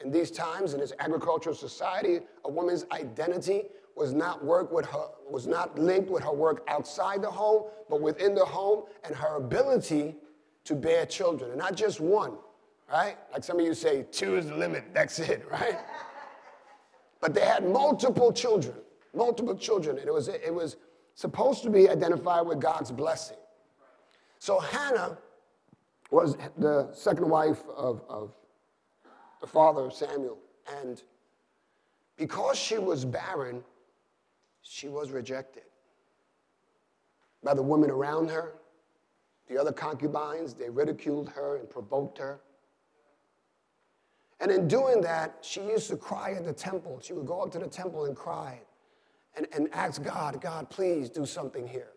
In 0.00 0.10
these 0.10 0.30
times, 0.30 0.74
in 0.74 0.80
this 0.80 0.92
agricultural 0.98 1.54
society, 1.54 2.20
a 2.44 2.50
woman's 2.50 2.84
identity 2.92 3.64
was 3.96 4.12
not 4.12 4.44
work 4.44 4.70
with 4.70 4.84
her, 4.86 5.06
was 5.28 5.46
not 5.46 5.78
linked 5.78 6.10
with 6.10 6.22
her 6.22 6.32
work 6.32 6.62
outside 6.68 7.22
the 7.22 7.30
home, 7.30 7.64
but 7.88 8.00
within 8.00 8.34
the 8.34 8.44
home 8.44 8.84
and 9.04 9.16
her 9.16 9.36
ability 9.36 10.14
to 10.64 10.74
bear 10.74 11.06
children. 11.06 11.50
And 11.50 11.58
not 11.58 11.74
just 11.74 11.98
one, 11.98 12.34
right? 12.92 13.16
Like 13.32 13.42
some 13.42 13.58
of 13.58 13.64
you 13.64 13.72
say, 13.72 14.04
two 14.12 14.36
is 14.36 14.48
the 14.48 14.54
limit, 14.54 14.84
that's 14.92 15.18
it, 15.18 15.46
right? 15.50 15.78
but 17.20 17.32
they 17.32 17.40
had 17.40 17.66
multiple 17.66 18.32
children, 18.32 18.74
multiple 19.14 19.56
children. 19.56 19.98
And 19.98 20.06
it 20.06 20.12
was, 20.12 20.28
it 20.28 20.52
was 20.54 20.76
supposed 21.14 21.62
to 21.62 21.70
be 21.70 21.88
identified 21.88 22.46
with 22.46 22.60
God's 22.60 22.92
blessing. 22.92 23.38
So 24.38 24.60
Hannah 24.60 25.16
was 26.10 26.36
the 26.58 26.90
second 26.92 27.28
wife 27.28 27.62
of, 27.74 28.02
of 28.08 28.34
the 29.40 29.46
father 29.46 29.82
of 29.82 29.92
Samuel. 29.92 30.38
And 30.80 31.02
because 32.16 32.58
she 32.58 32.78
was 32.78 33.04
barren, 33.04 33.62
she 34.62 34.88
was 34.88 35.10
rejected 35.10 35.64
by 37.42 37.54
the 37.54 37.62
women 37.62 37.90
around 37.90 38.30
her. 38.30 38.54
The 39.48 39.58
other 39.58 39.72
concubines, 39.72 40.54
they 40.54 40.68
ridiculed 40.68 41.28
her 41.30 41.56
and 41.56 41.70
provoked 41.70 42.18
her. 42.18 42.40
And 44.40 44.50
in 44.50 44.68
doing 44.68 45.00
that, 45.02 45.38
she 45.40 45.60
used 45.60 45.88
to 45.88 45.96
cry 45.96 46.32
at 46.32 46.44
the 46.44 46.52
temple. 46.52 47.00
She 47.02 47.12
would 47.12 47.26
go 47.26 47.40
up 47.42 47.52
to 47.52 47.58
the 47.58 47.68
temple 47.68 48.06
and 48.06 48.16
cry. 48.16 48.60
and, 49.36 49.46
and 49.52 49.68
asked 49.72 50.02
God, 50.02 50.40
God, 50.40 50.70
please 50.70 51.10
do 51.10 51.26
something 51.26 51.66
here. 51.66 51.92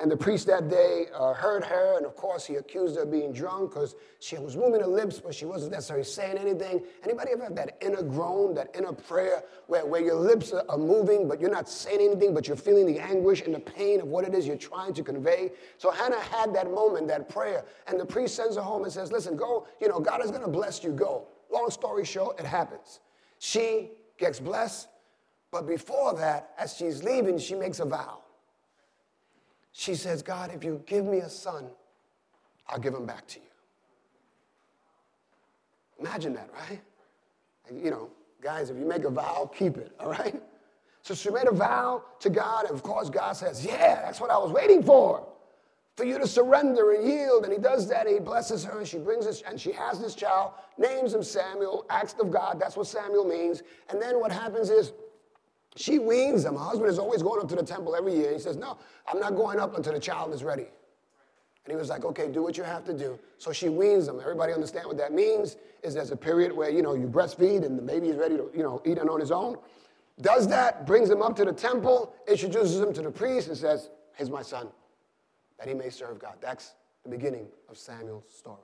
And 0.00 0.10
the 0.10 0.16
priest 0.16 0.46
that 0.46 0.70
day 0.70 1.08
uh, 1.14 1.34
heard 1.34 1.62
her, 1.62 1.98
and 1.98 2.06
of 2.06 2.16
course 2.16 2.46
he 2.46 2.54
accused 2.54 2.96
her 2.96 3.02
of 3.02 3.10
being 3.10 3.34
drunk 3.34 3.72
because 3.72 3.96
she 4.18 4.38
was 4.38 4.56
moving 4.56 4.80
her 4.80 4.86
lips, 4.86 5.20
but 5.20 5.34
she 5.34 5.44
wasn't 5.44 5.72
necessarily 5.72 6.04
saying 6.04 6.38
anything. 6.38 6.82
Anybody 7.04 7.32
ever 7.32 7.44
have 7.44 7.54
that 7.56 7.76
inner 7.82 8.02
groan, 8.02 8.54
that 8.54 8.74
inner 8.74 8.94
prayer, 8.94 9.44
where, 9.66 9.84
where 9.84 10.00
your 10.00 10.14
lips 10.14 10.52
are, 10.52 10.64
are 10.70 10.78
moving, 10.78 11.28
but 11.28 11.38
you're 11.38 11.50
not 11.50 11.68
saying 11.68 12.00
anything, 12.00 12.32
but 12.32 12.48
you're 12.48 12.56
feeling 12.56 12.86
the 12.86 12.98
anguish 12.98 13.42
and 13.42 13.54
the 13.54 13.60
pain 13.60 14.00
of 14.00 14.08
what 14.08 14.24
it 14.24 14.34
is 14.34 14.46
you're 14.46 14.56
trying 14.56 14.94
to 14.94 15.02
convey? 15.02 15.52
So 15.76 15.90
Hannah 15.90 16.18
had 16.18 16.54
that 16.54 16.72
moment, 16.72 17.06
that 17.08 17.28
prayer, 17.28 17.66
and 17.86 18.00
the 18.00 18.06
priest 18.06 18.34
sends 18.34 18.56
her 18.56 18.62
home 18.62 18.84
and 18.84 18.92
says, 18.92 19.12
listen, 19.12 19.36
go, 19.36 19.66
you 19.82 19.88
know, 19.88 20.00
God 20.00 20.24
is 20.24 20.30
going 20.30 20.42
to 20.42 20.48
bless 20.48 20.82
you, 20.82 20.92
go. 20.92 21.26
Long 21.52 21.70
story 21.70 22.06
short, 22.06 22.40
it 22.40 22.46
happens. 22.46 23.00
She 23.38 23.90
gets 24.16 24.40
blessed, 24.40 24.88
but 25.50 25.66
before 25.66 26.14
that, 26.14 26.52
as 26.58 26.74
she's 26.74 27.02
leaving, 27.02 27.36
she 27.36 27.54
makes 27.54 27.80
a 27.80 27.84
vow. 27.84 28.22
She 29.80 29.94
says, 29.94 30.22
God, 30.22 30.52
if 30.54 30.62
you 30.62 30.82
give 30.84 31.06
me 31.06 31.20
a 31.20 31.30
son, 31.30 31.64
I'll 32.68 32.78
give 32.78 32.92
him 32.92 33.06
back 33.06 33.26
to 33.28 33.38
you. 33.38 33.46
Imagine 35.98 36.34
that, 36.34 36.50
right? 36.52 36.82
You 37.72 37.90
know, 37.90 38.10
guys, 38.42 38.68
if 38.68 38.76
you 38.76 38.84
make 38.84 39.04
a 39.04 39.10
vow, 39.10 39.50
keep 39.56 39.78
it, 39.78 39.92
all 39.98 40.10
right? 40.10 40.38
So 41.00 41.14
she 41.14 41.30
made 41.30 41.48
a 41.48 41.54
vow 41.54 42.04
to 42.18 42.28
God, 42.28 42.66
and 42.66 42.74
of 42.74 42.82
course, 42.82 43.08
God 43.08 43.32
says, 43.32 43.64
Yeah, 43.64 44.02
that's 44.02 44.20
what 44.20 44.30
I 44.30 44.36
was 44.36 44.52
waiting 44.52 44.82
for. 44.82 45.26
For 45.96 46.04
you 46.04 46.18
to 46.18 46.26
surrender 46.26 46.92
and 46.92 47.08
yield. 47.08 47.44
And 47.44 47.52
he 47.52 47.58
does 47.58 47.88
that, 47.88 48.06
and 48.06 48.14
he 48.14 48.20
blesses 48.20 48.62
her, 48.64 48.80
and 48.80 48.86
she 48.86 48.98
brings 48.98 49.24
this, 49.24 49.40
and 49.48 49.58
she 49.58 49.72
has 49.72 49.98
this 49.98 50.14
child, 50.14 50.52
names 50.76 51.14
him 51.14 51.22
Samuel, 51.22 51.86
acts 51.88 52.14
of 52.20 52.30
God, 52.30 52.60
that's 52.60 52.76
what 52.76 52.86
Samuel 52.86 53.24
means. 53.24 53.62
And 53.88 54.00
then 54.00 54.20
what 54.20 54.30
happens 54.30 54.68
is 54.68 54.92
she 55.76 55.98
weans 55.98 56.44
him. 56.44 56.54
Her 56.54 56.64
husband 56.64 56.90
is 56.90 56.98
always 56.98 57.22
going 57.22 57.40
up 57.40 57.48
to 57.48 57.56
the 57.56 57.62
temple 57.62 57.94
every 57.94 58.14
year. 58.14 58.32
He 58.32 58.38
says, 58.38 58.56
No, 58.56 58.78
I'm 59.06 59.20
not 59.20 59.36
going 59.36 59.60
up 59.60 59.76
until 59.76 59.92
the 59.92 60.00
child 60.00 60.34
is 60.34 60.42
ready. 60.42 60.66
And 61.64 61.72
he 61.72 61.76
was 61.76 61.88
like, 61.88 62.04
okay, 62.04 62.28
do 62.28 62.42
what 62.42 62.56
you 62.56 62.64
have 62.64 62.84
to 62.84 62.94
do. 62.94 63.18
So 63.38 63.52
she 63.52 63.68
weans 63.68 64.08
him. 64.08 64.18
Everybody 64.18 64.52
understand 64.52 64.86
what 64.86 64.96
that 64.96 65.12
means? 65.12 65.56
Is 65.82 65.94
there's 65.94 66.10
a 66.10 66.16
period 66.16 66.52
where, 66.52 66.70
you 66.70 66.82
know, 66.82 66.94
you 66.94 67.06
breastfeed 67.06 67.64
and 67.64 67.78
the 67.78 67.82
baby 67.82 68.08
is 68.08 68.16
ready 68.16 68.36
to, 68.36 68.50
you 68.54 68.62
know, 68.62 68.82
eat 68.84 68.98
on 68.98 69.20
his 69.20 69.30
own. 69.30 69.56
Does 70.20 70.48
that, 70.48 70.86
brings 70.86 71.08
him 71.08 71.22
up 71.22 71.36
to 71.36 71.44
the 71.44 71.52
temple, 71.52 72.14
introduces 72.26 72.80
him 72.80 72.92
to 72.94 73.02
the 73.02 73.10
priest 73.10 73.48
and 73.48 73.56
says, 73.56 73.90
here's 74.14 74.30
my 74.30 74.42
son, 74.42 74.68
that 75.58 75.68
he 75.68 75.74
may 75.74 75.90
serve 75.90 76.18
God. 76.18 76.34
That's 76.40 76.74
the 77.04 77.10
beginning 77.10 77.46
of 77.68 77.78
Samuel's 77.78 78.24
story. 78.34 78.58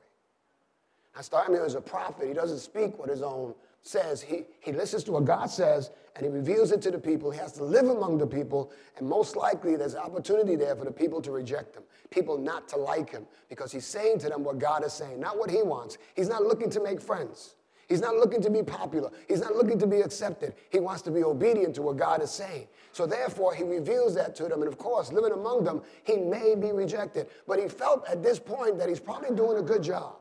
Now 1.15 1.23
Samuel 1.23 1.65
is 1.65 1.75
a 1.75 1.81
prophet. 1.81 2.29
He 2.29 2.35
doesn't 2.35 2.59
speak 2.59 2.99
what 2.99 3.09
his 3.09 3.23
own 3.23 3.55
says, 3.87 4.23
he, 4.23 4.45
he 4.61 4.73
listens 4.73 5.05
to 5.05 5.13
what 5.13 5.25
God 5.25 5.47
says 5.47 5.91
and 6.17 6.25
he 6.25 6.31
reveals 6.31 6.73
it 6.73 6.81
to 6.83 6.91
the 6.91 6.99
people. 6.99 7.31
He 7.31 7.39
has 7.39 7.53
to 7.53 7.65
live 7.65 7.89
among 7.89 8.19
the 8.19 8.27
people, 8.27 8.73
and 8.97 9.07
most 9.07 9.37
likely 9.37 9.77
there's 9.77 9.95
opportunity 9.95 10.57
there 10.57 10.75
for 10.75 10.85
the 10.85 10.91
people 10.91 11.21
to 11.21 11.31
reject 11.31 11.77
him, 11.77 11.83
people 12.11 12.39
not 12.39 12.69
to 12.69 12.77
like 12.79 13.11
him, 13.11 13.27
because 13.51 13.71
he's 13.71 13.87
saying 13.87 14.21
to 14.21 14.29
them 14.29 14.43
what 14.43 14.59
God 14.59 14.85
is 14.85 14.95
saying, 14.95 15.21
not 15.21 15.39
what 15.39 15.51
he 15.51 15.63
wants. 15.63 15.99
He's 16.15 16.29
not 16.29 16.43
looking 16.43 16.71
to 16.71 16.81
make 16.81 17.03
friends. 17.03 17.57
He's 17.89 18.01
not 18.01 18.17
looking 18.17 18.41
to 18.43 18.51
be 18.51 18.63
popular. 18.63 19.11
He's 19.29 19.41
not 19.41 19.55
looking 19.55 19.79
to 19.79 19.87
be 19.87 20.01
accepted. 20.01 20.55
He 20.71 20.81
wants 20.81 21.03
to 21.03 21.11
be 21.11 21.23
obedient 21.23 21.75
to 21.77 21.83
what 21.83 21.97
God 21.97 22.21
is 22.21 22.33
saying. 22.33 22.67
So 22.93 23.07
therefore, 23.07 23.55
he 23.55 23.63
reveals 23.63 24.15
that 24.17 24.35
to 24.37 24.45
them. 24.45 24.63
And 24.63 24.67
of 24.67 24.77
course, 24.77 25.13
living 25.13 25.33
among 25.33 25.63
them, 25.63 25.83
he 26.03 26.17
may 26.17 26.57
be 26.57 26.73
rejected. 26.73 27.29
But 27.47 27.61
he 27.61 27.69
felt 27.69 28.05
at 28.09 28.25
this 28.25 28.41
point 28.41 28.79
that 28.79 28.89
he's 28.89 28.99
probably 28.99 29.37
doing 29.37 29.59
a 29.59 29.63
good 29.63 29.85
job 29.85 30.17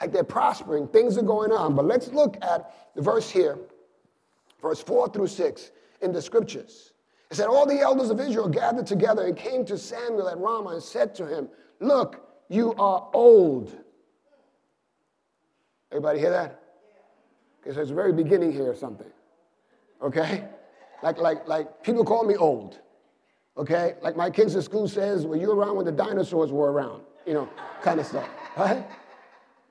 like 0.00 0.12
they're 0.12 0.24
prospering, 0.24 0.88
things 0.88 1.18
are 1.18 1.22
going 1.22 1.52
on. 1.52 1.74
But 1.74 1.86
let's 1.86 2.08
look 2.08 2.36
at 2.42 2.94
the 2.94 3.02
verse 3.02 3.30
here, 3.30 3.58
verse 4.60 4.82
4 4.82 5.08
through 5.10 5.26
6 5.26 5.70
in 6.02 6.12
the 6.12 6.22
scriptures. 6.22 6.92
It 7.30 7.36
said, 7.36 7.48
All 7.48 7.66
the 7.66 7.80
elders 7.80 8.10
of 8.10 8.20
Israel 8.20 8.48
gathered 8.48 8.86
together 8.86 9.26
and 9.26 9.36
came 9.36 9.64
to 9.66 9.76
Samuel 9.76 10.28
at 10.28 10.38
Ramah 10.38 10.70
and 10.70 10.82
said 10.82 11.14
to 11.16 11.26
him, 11.26 11.48
Look, 11.80 12.24
you 12.48 12.74
are 12.74 13.08
old. 13.12 13.76
Everybody 15.90 16.18
hear 16.18 16.30
that? 16.30 16.60
Okay, 17.62 17.74
so 17.74 17.80
it's 17.80 17.90
the 17.90 17.94
very 17.94 18.12
beginning 18.12 18.52
here 18.52 18.70
or 18.70 18.74
something. 18.74 19.10
Okay? 20.02 20.44
Like, 21.02 21.18
like, 21.18 21.46
like 21.48 21.82
people 21.82 22.04
call 22.04 22.24
me 22.24 22.36
old. 22.36 22.78
Okay? 23.56 23.94
Like 24.00 24.16
my 24.16 24.30
kids 24.30 24.54
at 24.56 24.64
school 24.64 24.88
says, 24.88 25.26
were 25.26 25.36
you 25.36 25.52
around 25.52 25.76
when 25.76 25.84
the 25.84 25.92
dinosaurs 25.92 26.52
were 26.52 26.70
around? 26.70 27.02
You 27.26 27.34
know, 27.34 27.48
kind 27.82 28.00
of 28.00 28.06
stuff. 28.06 28.28
Right? 28.56 28.84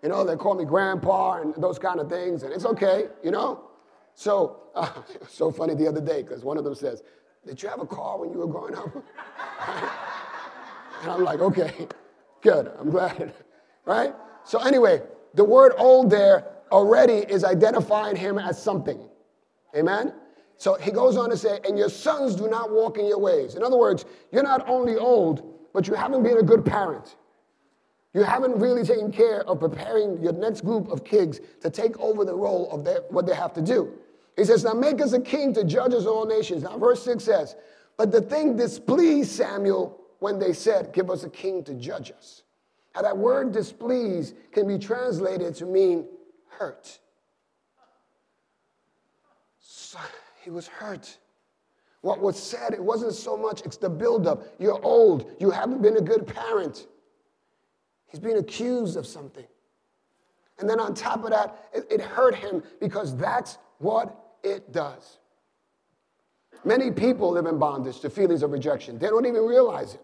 You 0.04 0.10
know, 0.10 0.24
they 0.24 0.36
call 0.36 0.56
me 0.56 0.66
grandpa 0.66 1.42
and 1.42 1.56
those 1.56 1.80
kind 1.80 2.00
of 2.00 2.10
things, 2.10 2.44
and 2.44 2.54
it's 2.54 2.66
okay, 2.66 3.08
you 3.24 3.32
know? 3.32 3.64
So, 4.14 4.62
uh, 4.76 4.90
so 5.28 5.52
funny 5.52 5.74
the 5.74 5.88
other 5.88 6.02
day 6.02 6.22
because 6.22 6.44
one 6.44 6.58
of 6.58 6.64
them 6.64 6.76
says, 6.76 7.04
Did 7.46 7.62
you 7.62 7.70
have 7.70 7.82
a 7.82 7.86
car 7.86 8.20
when 8.20 8.32
you 8.32 8.38
were 8.38 8.48
growing 8.48 8.76
up? 8.76 8.96
and 11.02 11.12
I'm 11.12 11.24
like, 11.24 11.40
Okay, 11.40 11.88
good, 12.42 12.72
I'm 12.80 12.90
glad, 12.90 13.34
right? 13.86 14.14
So, 14.44 14.60
anyway, 14.60 15.02
the 15.34 15.44
word 15.44 15.74
old 15.78 16.10
there 16.10 16.46
already 16.72 17.26
is 17.32 17.44
identifying 17.44 18.16
him 18.16 18.38
as 18.38 18.62
something. 18.62 19.00
Amen? 19.76 20.14
So 20.58 20.76
he 20.76 20.92
goes 20.92 21.18
on 21.18 21.30
to 21.30 21.38
say, 21.38 21.60
and 21.66 21.78
your 21.78 21.90
sons 21.90 22.36
do 22.36 22.50
not 22.50 22.72
walk 22.72 22.98
in 22.98 23.06
your 23.06 23.20
ways. 23.20 23.56
In 23.56 23.64
other 23.64 23.78
words, 23.78 24.06
you're 24.32 24.44
not 24.44 24.68
only 24.68 24.96
old, 24.96 25.44
but 25.74 25.88
you 25.88 25.94
haven't 25.94 26.24
been 26.24 26.38
a 26.38 26.44
good 26.44 26.66
parent. 26.66 27.16
You 28.18 28.24
haven't 28.24 28.58
really 28.58 28.82
taken 28.82 29.12
care 29.12 29.48
of 29.48 29.60
preparing 29.60 30.20
your 30.24 30.34
next 30.34 30.62
group 30.62 30.90
of 30.90 31.04
kids 31.04 31.40
to 31.62 31.70
take 31.70 32.00
over 32.00 32.26
the 32.26 32.34
role 32.34 32.68
of 32.72 32.84
their, 32.84 33.02
what 33.10 33.28
they 33.28 33.36
have 33.36 33.54
to 33.54 33.62
do. 33.62 33.94
He 34.36 34.44
says, 34.44 34.64
Now 34.64 34.74
make 34.74 35.00
us 35.02 35.14
a 35.14 35.22
king 35.22 35.54
to 35.54 35.64
judge 35.64 35.94
us 35.94 36.08
all 36.08 36.26
nations. 36.26 36.64
Now, 36.64 36.80
verse 36.80 37.04
6 37.04 37.24
says, 37.24 37.56
But 37.96 38.12
the 38.12 38.22
thing 38.22 38.56
displeased 38.56 39.30
Samuel 39.30 40.02
when 40.18 40.40
they 40.40 40.52
said, 40.52 40.94
Give 40.94 41.12
us 41.12 41.26
a 41.26 41.30
king 41.30 41.64
to 41.66 41.76
judge 41.76 42.12
us. 42.12 42.42
Now, 42.96 43.04
that 43.04 43.16
word 43.16 43.52
displeased 43.52 44.34
can 44.52 44.68
be 44.68 44.80
translated 44.80 45.54
to 45.58 45.68
mean 45.68 46.08
hurt. 46.50 46.98
So 49.60 50.00
he 50.44 50.50
was 50.50 50.66
hurt. 50.66 51.20
What 52.02 52.20
was 52.20 52.42
said, 52.42 52.74
it 52.74 52.84
wasn't 52.84 53.14
so 53.14 53.38
much, 53.38 53.62
it's 53.62 53.78
the 53.78 53.92
buildup. 53.92 54.44
You're 54.58 54.84
old, 54.84 55.36
you 55.40 55.52
haven't 55.52 55.84
been 55.84 55.98
a 55.98 56.02
good 56.02 56.26
parent. 56.26 56.88
He's 58.08 58.20
being 58.20 58.38
accused 58.38 58.98
of 58.98 59.06
something. 59.06 59.46
And 60.60 60.70
then 60.70 60.80
on 60.80 60.94
top 60.94 61.24
of 61.24 61.30
that, 61.30 61.70
it, 61.74 61.86
it 61.90 62.02
hurt 62.02 62.34
him 62.36 62.64
because 62.80 63.16
that's 63.16 63.58
what 63.78 64.18
it 64.44 64.72
does. 64.72 65.20
Many 66.66 66.92
people 66.92 67.32
live 67.32 67.46
in 67.46 67.60
bondage 67.60 68.00
to 68.00 68.10
feelings 68.10 68.44
of 68.44 68.52
rejection. 68.52 68.98
They 68.98 69.08
don't 69.08 69.26
even 69.26 69.46
realize 69.46 69.94
it. 69.94 70.02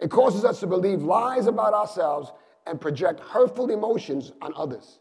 It 0.00 0.10
causes 0.10 0.44
us 0.44 0.60
to 0.60 0.66
believe 0.66 1.02
lies 1.02 1.46
about 1.46 1.74
ourselves 1.74 2.32
and 2.66 2.80
project 2.80 3.20
hurtful 3.20 3.70
emotions 3.70 4.32
on 4.42 4.52
others. 4.56 4.98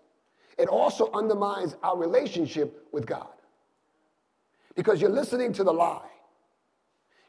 It 0.57 0.67
also 0.67 1.11
undermines 1.13 1.75
our 1.83 1.97
relationship 1.97 2.87
with 2.91 3.05
God 3.05 3.27
because 4.75 5.01
you're 5.01 5.09
listening 5.09 5.53
to 5.53 5.63
the 5.63 5.73
lie. 5.73 6.09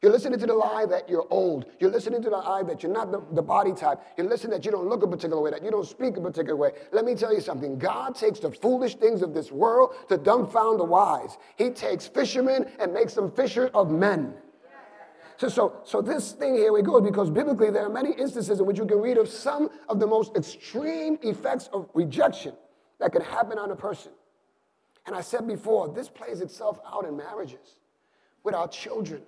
You're 0.00 0.12
listening 0.12 0.38
to 0.38 0.46
the 0.46 0.54
lie 0.54 0.86
that 0.86 1.08
you're 1.08 1.26
old. 1.28 1.66
You're 1.80 1.90
listening 1.90 2.22
to 2.22 2.30
the 2.30 2.36
lie 2.36 2.62
that 2.62 2.84
you're 2.84 2.92
not 2.92 3.10
the, 3.10 3.20
the, 3.32 3.42
body 3.42 3.72
type. 3.72 3.98
You're 4.16 4.28
listening 4.28 4.52
that 4.52 4.64
you 4.64 4.70
don't 4.70 4.88
look 4.88 5.02
a 5.02 5.08
particular 5.08 5.42
way, 5.42 5.50
that 5.50 5.64
you 5.64 5.72
don't 5.72 5.86
speak 5.86 6.16
a 6.16 6.20
particular 6.20 6.54
way. 6.54 6.70
Let 6.92 7.04
me 7.04 7.16
tell 7.16 7.34
you 7.34 7.40
something. 7.40 7.78
God 7.78 8.14
takes 8.14 8.38
the 8.38 8.52
foolish 8.52 8.94
things 8.94 9.22
of 9.22 9.34
this 9.34 9.50
world 9.50 9.96
to 10.08 10.16
dumbfound 10.16 10.78
the 10.78 10.84
wise. 10.84 11.36
He 11.56 11.70
takes 11.70 12.06
fishermen 12.06 12.70
and 12.78 12.92
makes 12.92 13.14
them 13.14 13.30
fisher 13.32 13.70
of 13.74 13.90
men. 13.90 14.34
So, 15.36 15.48
so, 15.48 15.80
so 15.84 16.00
this 16.00 16.32
thing 16.32 16.54
here 16.54 16.72
we 16.72 16.82
go 16.82 17.00
because 17.00 17.30
biblically 17.30 17.70
there 17.70 17.84
are 17.84 17.90
many 17.90 18.12
instances 18.12 18.60
in 18.60 18.66
which 18.66 18.78
you 18.78 18.86
can 18.86 19.00
read 19.00 19.18
of 19.18 19.28
some 19.28 19.68
of 19.88 19.98
the 19.98 20.06
most 20.06 20.36
extreme 20.36 21.18
effects 21.22 21.68
of 21.72 21.88
rejection 21.94 22.54
that 23.00 23.12
can 23.12 23.22
happen 23.22 23.58
on 23.58 23.70
a 23.70 23.76
person. 23.76 24.12
And 25.06 25.16
I 25.16 25.22
said 25.22 25.46
before, 25.46 25.88
this 25.88 26.08
plays 26.08 26.40
itself 26.40 26.78
out 26.86 27.04
in 27.04 27.16
marriages, 27.16 27.78
with 28.44 28.54
our 28.54 28.68
children 28.68 29.22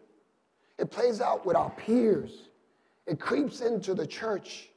it 0.80 0.90
plays 0.90 1.20
out 1.20 1.44
with 1.44 1.56
our 1.56 1.70
peers. 1.70 2.49
It 3.06 3.20
creeps 3.20 3.60
into 3.60 3.94
the 3.94 4.06
church. 4.06 4.70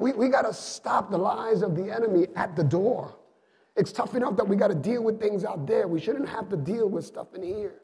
We, 0.00 0.12
we 0.12 0.28
got 0.28 0.42
to 0.42 0.52
stop 0.52 1.10
the 1.10 1.18
lies 1.18 1.62
of 1.62 1.76
the 1.76 1.90
enemy 1.90 2.26
at 2.36 2.56
the 2.56 2.64
door. 2.64 3.16
It's 3.76 3.92
tough 3.92 4.14
enough 4.14 4.36
that 4.36 4.46
we 4.46 4.56
got 4.56 4.68
to 4.68 4.74
deal 4.74 5.02
with 5.02 5.20
things 5.20 5.44
out 5.44 5.66
there. 5.66 5.88
We 5.88 6.00
shouldn't 6.00 6.28
have 6.28 6.48
to 6.50 6.56
deal 6.56 6.88
with 6.88 7.04
stuff 7.04 7.28
in 7.34 7.42
here. 7.42 7.80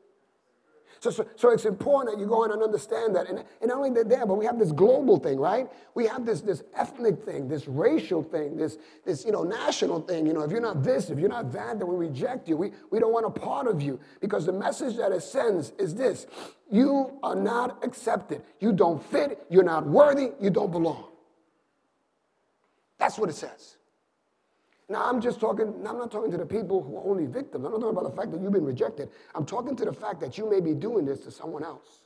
So, 1.00 1.10
so, 1.10 1.26
so, 1.36 1.50
it's 1.50 1.64
important 1.64 2.14
that 2.14 2.20
you 2.20 2.26
go 2.26 2.44
in 2.44 2.50
and 2.50 2.62
understand 2.62 3.14
that. 3.16 3.28
And, 3.28 3.38
and 3.38 3.68
not 3.68 3.78
only 3.78 3.90
that 3.90 4.08
there, 4.08 4.26
but 4.26 4.34
we 4.34 4.46
have 4.46 4.58
this 4.58 4.72
global 4.72 5.18
thing, 5.18 5.38
right? 5.38 5.68
We 5.94 6.06
have 6.06 6.24
this, 6.24 6.40
this 6.40 6.62
ethnic 6.74 7.22
thing, 7.24 7.48
this 7.48 7.68
racial 7.68 8.22
thing, 8.22 8.56
this, 8.56 8.78
this 9.04 9.24
you 9.24 9.32
know, 9.32 9.42
national 9.42 10.00
thing. 10.00 10.26
You 10.26 10.32
know, 10.32 10.42
if 10.42 10.50
you're 10.50 10.60
not 10.60 10.82
this, 10.82 11.10
if 11.10 11.18
you're 11.18 11.28
not 11.28 11.52
that, 11.52 11.78
then 11.78 11.88
we 11.88 11.96
reject 11.96 12.48
you. 12.48 12.56
We, 12.56 12.72
we 12.90 12.98
don't 12.98 13.12
want 13.12 13.26
a 13.26 13.30
part 13.30 13.66
of 13.66 13.82
you. 13.82 14.00
Because 14.20 14.46
the 14.46 14.52
message 14.52 14.96
that 14.96 15.12
it 15.12 15.22
sends 15.22 15.70
is 15.78 15.94
this 15.94 16.26
you 16.70 17.18
are 17.22 17.36
not 17.36 17.84
accepted. 17.84 18.42
You 18.58 18.72
don't 18.72 19.02
fit. 19.02 19.46
You're 19.48 19.62
not 19.62 19.86
worthy. 19.86 20.32
You 20.40 20.50
don't 20.50 20.72
belong. 20.72 21.04
That's 22.98 23.18
what 23.18 23.30
it 23.30 23.36
says. 23.36 23.76
Now, 24.88 25.04
I'm 25.04 25.20
just 25.20 25.40
talking, 25.40 25.74
I'm 25.86 25.98
not 25.98 26.12
talking 26.12 26.30
to 26.30 26.36
the 26.36 26.46
people 26.46 26.82
who 26.82 26.96
are 26.96 27.04
only 27.04 27.26
victims. 27.26 27.64
I'm 27.64 27.72
not 27.72 27.80
talking 27.80 27.96
about 27.96 28.10
the 28.10 28.16
fact 28.16 28.30
that 28.30 28.40
you've 28.40 28.52
been 28.52 28.64
rejected. 28.64 29.10
I'm 29.34 29.44
talking 29.44 29.74
to 29.76 29.84
the 29.84 29.92
fact 29.92 30.20
that 30.20 30.38
you 30.38 30.48
may 30.48 30.60
be 30.60 30.74
doing 30.74 31.04
this 31.04 31.20
to 31.20 31.30
someone 31.30 31.64
else. 31.64 32.02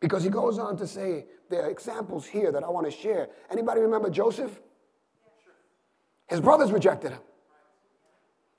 Because 0.00 0.24
he 0.24 0.30
goes 0.30 0.58
on 0.58 0.76
to 0.78 0.86
say, 0.86 1.26
there 1.50 1.62
are 1.62 1.70
examples 1.70 2.26
here 2.26 2.50
that 2.50 2.64
I 2.64 2.68
want 2.68 2.86
to 2.86 2.92
share. 2.92 3.28
Anybody 3.50 3.80
remember 3.80 4.10
Joseph? 4.10 4.60
His 6.28 6.40
brothers 6.40 6.72
rejected 6.72 7.12
him 7.12 7.20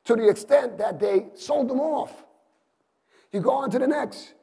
to 0.06 0.16
the 0.16 0.28
extent 0.28 0.78
that 0.78 1.00
they 1.00 1.28
sold 1.36 1.70
him 1.70 1.80
off. 1.80 2.26
You 3.32 3.42
go 3.42 3.52
on 3.52 3.70
to 3.72 3.80
the 3.80 3.88
next. 3.88 4.34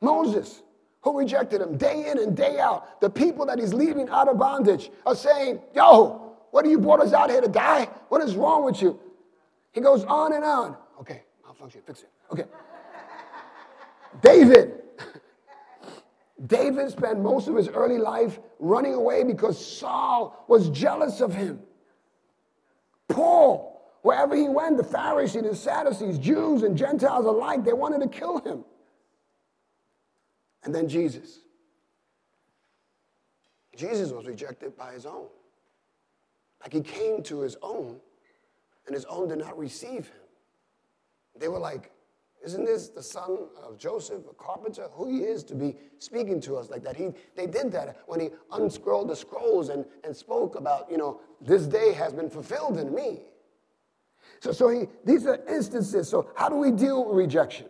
Moses, 0.00 0.62
who 1.00 1.18
rejected 1.18 1.60
him 1.60 1.76
day 1.76 2.10
in 2.10 2.18
and 2.18 2.36
day 2.36 2.58
out. 2.58 3.00
The 3.00 3.10
people 3.10 3.46
that 3.46 3.58
he's 3.58 3.72
leaving 3.72 4.08
out 4.08 4.28
of 4.28 4.38
bondage 4.38 4.90
are 5.04 5.14
saying, 5.14 5.60
Yo, 5.74 6.25
what 6.56 6.64
are 6.64 6.70
you 6.70 6.78
brought 6.78 7.00
us 7.00 7.12
out 7.12 7.28
here 7.28 7.42
to 7.42 7.48
die? 7.48 7.86
What 8.08 8.22
is 8.22 8.34
wrong 8.34 8.64
with 8.64 8.80
you? 8.80 8.98
He 9.72 9.82
goes 9.82 10.04
on 10.04 10.32
and 10.32 10.42
on. 10.42 10.74
Okay, 10.98 11.22
malfunction, 11.44 11.82
fix 11.86 12.00
it. 12.00 12.08
Okay. 12.32 12.44
David. 14.22 14.80
David 16.46 16.90
spent 16.90 17.20
most 17.20 17.46
of 17.46 17.56
his 17.56 17.68
early 17.68 17.98
life 17.98 18.38
running 18.58 18.94
away 18.94 19.22
because 19.22 19.62
Saul 19.62 20.46
was 20.48 20.70
jealous 20.70 21.20
of 21.20 21.34
him. 21.34 21.60
Paul, 23.06 23.78
wherever 24.00 24.34
he 24.34 24.48
went, 24.48 24.78
the 24.78 24.84
Pharisees, 24.84 25.42
the 25.42 25.54
Sadducees, 25.54 26.16
Jews, 26.16 26.62
and 26.62 26.74
Gentiles 26.74 27.26
alike, 27.26 27.66
they 27.66 27.74
wanted 27.74 28.00
to 28.00 28.08
kill 28.08 28.38
him. 28.38 28.64
And 30.64 30.74
then 30.74 30.88
Jesus. 30.88 31.38
Jesus 33.76 34.10
was 34.10 34.24
rejected 34.24 34.74
by 34.74 34.94
his 34.94 35.04
own. 35.04 35.26
Like 36.60 36.72
he 36.72 36.80
came 36.80 37.22
to 37.24 37.40
his 37.40 37.56
own, 37.62 38.00
and 38.86 38.94
his 38.94 39.04
own 39.06 39.28
did 39.28 39.38
not 39.38 39.58
receive 39.58 40.06
him. 40.06 40.26
They 41.38 41.48
were 41.48 41.58
like, 41.58 41.90
isn't 42.44 42.64
this 42.64 42.88
the 42.88 43.02
son 43.02 43.38
of 43.62 43.76
Joseph, 43.76 44.22
a 44.30 44.34
carpenter? 44.34 44.88
Who 44.92 45.08
he 45.08 45.24
is 45.24 45.42
to 45.44 45.54
be 45.54 45.74
speaking 45.98 46.40
to 46.42 46.56
us 46.56 46.70
like 46.70 46.82
that? 46.84 46.96
He, 46.96 47.10
they 47.34 47.46
did 47.46 47.72
that 47.72 47.96
when 48.06 48.20
he 48.20 48.28
unscrolled 48.52 49.08
the 49.08 49.16
scrolls 49.16 49.68
and, 49.68 49.84
and 50.04 50.16
spoke 50.16 50.54
about, 50.54 50.90
you 50.90 50.96
know, 50.96 51.20
this 51.40 51.66
day 51.66 51.92
has 51.92 52.12
been 52.12 52.30
fulfilled 52.30 52.78
in 52.78 52.94
me. 52.94 53.22
So, 54.40 54.52
so 54.52 54.68
he, 54.68 54.86
these 55.04 55.26
are 55.26 55.40
instances. 55.48 56.08
So, 56.08 56.30
how 56.36 56.48
do 56.48 56.56
we 56.56 56.70
deal 56.70 57.04
with 57.04 57.16
rejection? 57.16 57.66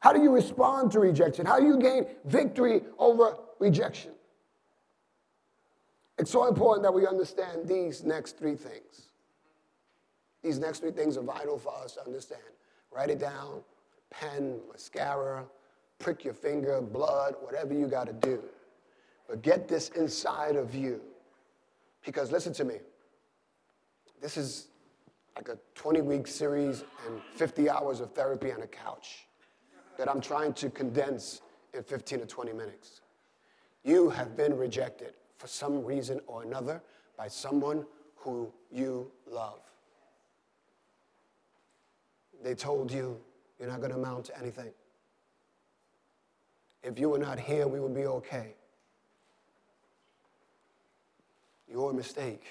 How 0.00 0.12
do 0.12 0.22
you 0.22 0.30
respond 0.30 0.92
to 0.92 1.00
rejection? 1.00 1.46
How 1.46 1.58
do 1.58 1.66
you 1.66 1.78
gain 1.78 2.06
victory 2.24 2.82
over 2.98 3.38
rejection? 3.58 4.12
It's 6.18 6.30
so 6.30 6.46
important 6.46 6.82
that 6.84 6.94
we 6.94 7.06
understand 7.06 7.68
these 7.68 8.02
next 8.04 8.38
three 8.38 8.56
things. 8.56 9.08
These 10.42 10.58
next 10.58 10.80
three 10.80 10.92
things 10.92 11.16
are 11.16 11.22
vital 11.22 11.58
for 11.58 11.74
us 11.74 11.94
to 11.94 12.04
understand. 12.04 12.40
Write 12.90 13.10
it 13.10 13.18
down, 13.18 13.60
pen, 14.10 14.58
mascara, 14.70 15.44
prick 15.98 16.24
your 16.24 16.34
finger, 16.34 16.80
blood, 16.80 17.34
whatever 17.40 17.74
you 17.74 17.86
got 17.86 18.06
to 18.06 18.12
do. 18.12 18.42
But 19.28 19.42
get 19.42 19.68
this 19.68 19.90
inside 19.90 20.56
of 20.56 20.74
you. 20.74 21.00
Because 22.04 22.30
listen 22.30 22.52
to 22.54 22.64
me, 22.64 22.76
this 24.22 24.36
is 24.36 24.68
like 25.34 25.48
a 25.48 25.58
20 25.74 26.00
week 26.00 26.26
series 26.26 26.84
and 27.06 27.20
50 27.34 27.68
hours 27.68 28.00
of 28.00 28.12
therapy 28.12 28.52
on 28.52 28.62
a 28.62 28.66
couch 28.66 29.26
that 29.98 30.08
I'm 30.08 30.20
trying 30.20 30.54
to 30.54 30.70
condense 30.70 31.42
in 31.74 31.82
15 31.82 32.20
to 32.20 32.26
20 32.26 32.52
minutes. 32.52 33.00
You 33.84 34.08
have 34.10 34.36
been 34.36 34.56
rejected 34.56 35.14
for 35.38 35.46
some 35.46 35.84
reason 35.84 36.20
or 36.26 36.42
another 36.42 36.82
by 37.16 37.28
someone 37.28 37.84
who 38.16 38.52
you 38.70 39.10
love. 39.30 39.60
They 42.42 42.54
told 42.54 42.92
you 42.92 43.18
you're 43.58 43.68
not 43.68 43.80
going 43.80 43.92
to 43.92 43.98
amount 43.98 44.26
to 44.26 44.38
anything. 44.38 44.70
If 46.82 46.98
you 46.98 47.08
were 47.08 47.18
not 47.18 47.38
here, 47.38 47.66
we 47.66 47.80
would 47.80 47.94
be 47.94 48.06
okay. 48.06 48.54
Your 51.68 51.92
mistake. 51.92 52.44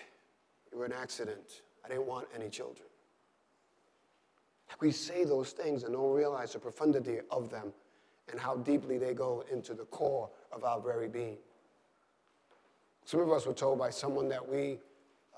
You 0.72 0.80
were 0.80 0.86
an 0.86 0.94
accident. 0.94 1.62
I 1.84 1.88
didn't 1.88 2.08
want 2.08 2.28
any 2.36 2.50
children. 2.50 2.88
We 4.82 4.92
say 4.92 5.24
those 5.24 5.52
things 5.52 5.84
and 5.84 5.94
don't 5.94 6.12
realize 6.12 6.54
the 6.54 6.60
profundity 6.60 7.20
of 7.32 7.50
them 7.50 7.72
and 8.30 8.40
how 8.40 8.58
deeply 8.58 8.98
they 8.98 9.14
go 9.14 9.46
into 9.52 9.74
the 9.74 9.86
core 9.86 10.30
of 10.52 10.64
our 10.64 10.82
very 10.82 11.08
being. 11.08 11.38
Some 13.06 13.20
of 13.20 13.32
us 13.32 13.46
were 13.46 13.54
told 13.54 13.78
by 13.78 13.92
someone 13.92 14.28
that 14.30 14.46
we 14.48 14.80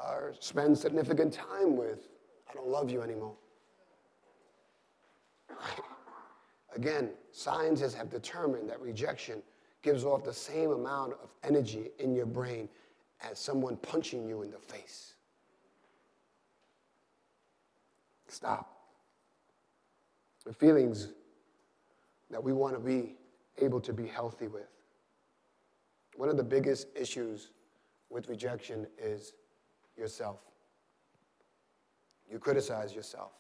uh, 0.01 0.31
spend 0.39 0.77
significant 0.77 1.33
time 1.33 1.75
with, 1.75 2.07
I 2.49 2.53
don't 2.53 2.69
love 2.69 2.89
you 2.89 3.01
anymore. 3.01 3.35
Again, 6.75 7.09
scientists 7.31 7.93
have 7.93 8.09
determined 8.09 8.69
that 8.69 8.79
rejection 8.79 9.43
gives 9.81 10.05
off 10.05 10.23
the 10.23 10.33
same 10.33 10.71
amount 10.71 11.13
of 11.21 11.29
energy 11.43 11.89
in 11.99 12.15
your 12.15 12.25
brain 12.25 12.69
as 13.29 13.37
someone 13.37 13.75
punching 13.77 14.27
you 14.27 14.43
in 14.43 14.51
the 14.51 14.59
face. 14.59 15.15
Stop. 18.27 18.71
The 20.45 20.53
feelings 20.53 21.09
that 22.29 22.41
we 22.41 22.53
want 22.53 22.75
to 22.75 22.79
be 22.79 23.15
able 23.57 23.81
to 23.81 23.91
be 23.91 24.07
healthy 24.07 24.47
with. 24.47 24.69
One 26.15 26.29
of 26.29 26.37
the 26.37 26.43
biggest 26.43 26.87
issues 26.95 27.49
with 28.09 28.29
rejection 28.29 28.87
is 28.97 29.33
yourself. 29.97 30.39
You 32.29 32.39
criticize 32.39 32.93
yourself. 32.93 33.31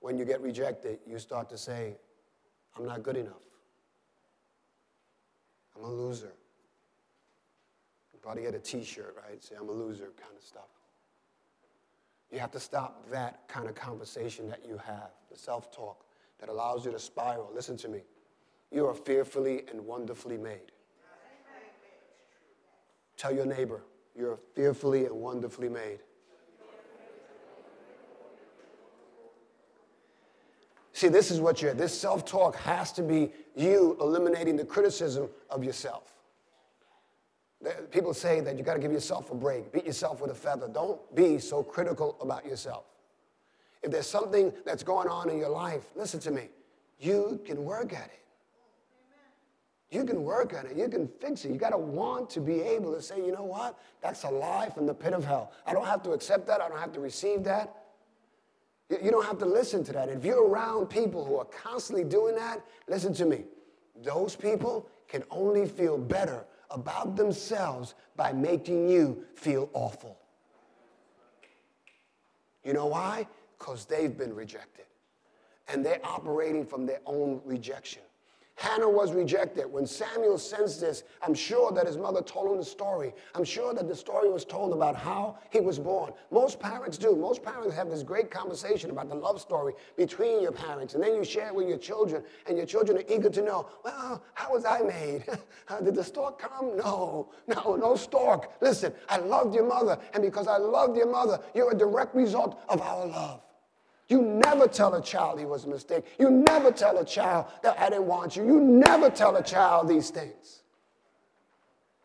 When 0.00 0.18
you 0.18 0.24
get 0.24 0.40
rejected, 0.40 0.98
you 1.06 1.18
start 1.18 1.48
to 1.50 1.58
say, 1.58 1.96
I'm 2.76 2.84
not 2.84 3.02
good 3.02 3.16
enough. 3.16 3.32
I'm 5.76 5.84
a 5.84 5.90
loser. 5.90 6.32
You 8.12 8.18
probably 8.20 8.42
get 8.42 8.54
a 8.54 8.58
t 8.58 8.84
shirt, 8.84 9.16
right? 9.26 9.42
Say, 9.42 9.54
I'm 9.58 9.68
a 9.68 9.72
loser 9.72 10.12
kind 10.16 10.36
of 10.36 10.42
stuff. 10.42 10.68
You 12.30 12.38
have 12.38 12.50
to 12.52 12.60
stop 12.60 13.08
that 13.10 13.46
kind 13.48 13.68
of 13.68 13.74
conversation 13.74 14.48
that 14.48 14.64
you 14.66 14.78
have, 14.84 15.10
the 15.30 15.38
self 15.38 15.70
talk 15.70 16.04
that 16.38 16.48
allows 16.48 16.84
you 16.84 16.92
to 16.92 16.98
spiral. 16.98 17.50
Listen 17.54 17.76
to 17.78 17.88
me. 17.88 18.02
You 18.70 18.86
are 18.86 18.94
fearfully 18.94 19.62
and 19.70 19.80
wonderfully 19.80 20.36
made. 20.36 20.72
Tell 23.16 23.32
your 23.34 23.46
neighbor, 23.46 23.82
you're 24.14 24.38
fearfully 24.54 25.06
and 25.06 25.14
wonderfully 25.14 25.68
made. 25.68 26.00
See, 30.92 31.08
this 31.08 31.30
is 31.30 31.40
what 31.40 31.60
you're, 31.60 31.74
this 31.74 31.98
self 31.98 32.24
talk 32.24 32.56
has 32.56 32.90
to 32.92 33.02
be 33.02 33.30
you 33.54 33.96
eliminating 34.00 34.56
the 34.56 34.64
criticism 34.64 35.28
of 35.50 35.62
yourself. 35.62 36.12
People 37.90 38.14
say 38.14 38.40
that 38.40 38.56
you 38.56 38.62
got 38.62 38.74
to 38.74 38.80
give 38.80 38.92
yourself 38.92 39.30
a 39.30 39.34
break, 39.34 39.72
beat 39.72 39.86
yourself 39.86 40.20
with 40.20 40.30
a 40.30 40.34
feather. 40.34 40.68
Don't 40.68 40.98
be 41.14 41.38
so 41.38 41.62
critical 41.62 42.16
about 42.20 42.46
yourself. 42.46 42.84
If 43.82 43.90
there's 43.90 44.06
something 44.06 44.52
that's 44.64 44.82
going 44.82 45.08
on 45.08 45.30
in 45.30 45.38
your 45.38 45.48
life, 45.48 45.84
listen 45.94 46.20
to 46.20 46.30
me, 46.30 46.48
you 46.98 47.40
can 47.44 47.64
work 47.64 47.92
at 47.92 48.06
it. 48.06 48.25
You 49.90 50.04
can 50.04 50.24
work 50.24 50.52
on 50.58 50.66
it. 50.66 50.76
You 50.76 50.88
can 50.88 51.08
fix 51.20 51.44
it. 51.44 51.52
You 51.52 51.58
got 51.58 51.70
to 51.70 51.78
want 51.78 52.28
to 52.30 52.40
be 52.40 52.60
able 52.60 52.92
to 52.92 53.00
say, 53.00 53.24
you 53.24 53.32
know 53.32 53.44
what? 53.44 53.78
That's 54.00 54.24
a 54.24 54.30
lie 54.30 54.68
from 54.68 54.86
the 54.86 54.94
pit 54.94 55.12
of 55.12 55.24
hell. 55.24 55.52
I 55.64 55.72
don't 55.72 55.86
have 55.86 56.02
to 56.04 56.12
accept 56.12 56.46
that. 56.48 56.60
I 56.60 56.68
don't 56.68 56.80
have 56.80 56.92
to 56.92 57.00
receive 57.00 57.44
that. 57.44 57.84
You 58.90 59.10
don't 59.10 59.24
have 59.24 59.38
to 59.38 59.46
listen 59.46 59.84
to 59.84 59.92
that. 59.92 60.08
If 60.08 60.24
you're 60.24 60.46
around 60.46 60.86
people 60.86 61.24
who 61.24 61.36
are 61.36 61.44
constantly 61.44 62.04
doing 62.04 62.34
that, 62.36 62.64
listen 62.88 63.14
to 63.14 63.24
me. 63.24 63.44
Those 64.02 64.36
people 64.36 64.88
can 65.08 65.24
only 65.30 65.66
feel 65.66 65.98
better 65.98 66.44
about 66.70 67.16
themselves 67.16 67.94
by 68.16 68.32
making 68.32 68.88
you 68.88 69.24
feel 69.34 69.70
awful. 69.72 70.18
You 72.64 72.72
know 72.72 72.86
why? 72.86 73.26
Because 73.58 73.84
they've 73.84 74.16
been 74.16 74.34
rejected. 74.34 74.84
And 75.68 75.84
they're 75.84 76.04
operating 76.04 76.64
from 76.64 76.86
their 76.86 77.00
own 77.06 77.40
rejection. 77.44 78.02
Hannah 78.56 78.88
was 78.88 79.12
rejected. 79.12 79.66
When 79.70 79.86
Samuel 79.86 80.38
sensed 80.38 80.80
this, 80.80 81.04
I'm 81.20 81.34
sure 81.34 81.72
that 81.72 81.86
his 81.86 81.98
mother 81.98 82.22
told 82.22 82.50
him 82.50 82.56
the 82.56 82.64
story. 82.64 83.12
I'm 83.34 83.44
sure 83.44 83.74
that 83.74 83.86
the 83.86 83.94
story 83.94 84.30
was 84.30 84.46
told 84.46 84.72
about 84.72 84.96
how 84.96 85.38
he 85.50 85.60
was 85.60 85.78
born. 85.78 86.14
Most 86.30 86.58
parents 86.58 86.96
do. 86.96 87.14
Most 87.14 87.42
parents 87.42 87.76
have 87.76 87.90
this 87.90 88.02
great 88.02 88.30
conversation 88.30 88.90
about 88.90 89.10
the 89.10 89.14
love 89.14 89.42
story 89.42 89.74
between 89.98 90.40
your 90.40 90.52
parents, 90.52 90.94
and 90.94 91.02
then 91.02 91.14
you 91.14 91.22
share 91.22 91.48
it 91.48 91.54
with 91.54 91.68
your 91.68 91.76
children, 91.76 92.22
and 92.46 92.56
your 92.56 92.66
children 92.66 92.96
are 92.96 93.04
eager 93.08 93.28
to 93.28 93.42
know, 93.42 93.68
well, 93.84 94.22
how 94.32 94.52
was 94.52 94.64
I 94.64 94.80
made? 94.80 95.24
Uh, 95.68 95.80
did 95.80 95.96
the 95.96 96.04
stork 96.04 96.38
come? 96.38 96.76
No, 96.76 97.28
no, 97.48 97.74
no 97.74 97.96
stork. 97.96 98.52
Listen, 98.60 98.92
I 99.08 99.16
loved 99.16 99.52
your 99.52 99.66
mother, 99.66 99.98
and 100.14 100.22
because 100.22 100.46
I 100.46 100.58
loved 100.58 100.96
your 100.96 101.10
mother, 101.10 101.40
you're 101.54 101.72
a 101.72 101.76
direct 101.76 102.14
result 102.14 102.62
of 102.68 102.80
our 102.80 103.06
love. 103.06 103.40
You 104.08 104.22
never 104.22 104.68
tell 104.68 104.94
a 104.94 105.02
child 105.02 105.38
he 105.38 105.46
was 105.46 105.64
a 105.64 105.68
mistake. 105.68 106.04
You 106.18 106.30
never 106.30 106.70
tell 106.70 106.98
a 106.98 107.04
child 107.04 107.46
that 107.62 107.78
I 107.78 107.90
didn't 107.90 108.06
want 108.06 108.36
you. 108.36 108.44
You 108.46 108.60
never 108.60 109.10
tell 109.10 109.36
a 109.36 109.42
child 109.42 109.88
these 109.88 110.10
things. 110.10 110.62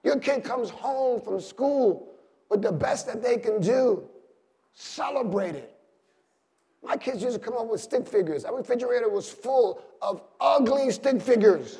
Your 0.04 0.18
kid 0.18 0.44
comes 0.44 0.70
home 0.70 1.22
from 1.22 1.40
school 1.40 2.14
with 2.50 2.64
the 2.64 2.72
best 2.72 3.06
that 3.06 3.22
they 3.22 3.38
can 3.38 3.62
do. 3.62 4.04
Celebrate 4.74 5.56
it. 5.56 5.76
My 6.84 6.98
kids 6.98 7.22
used 7.22 7.38
to 7.38 7.40
come 7.40 7.56
up 7.56 7.68
with 7.68 7.80
stick 7.80 8.08
figures. 8.08 8.46
Our 8.46 8.58
refrigerator 8.58 9.08
was 9.08 9.30
full 9.30 9.82
of 10.02 10.24
ugly 10.40 10.90
stick 10.90 11.22
figures. 11.22 11.80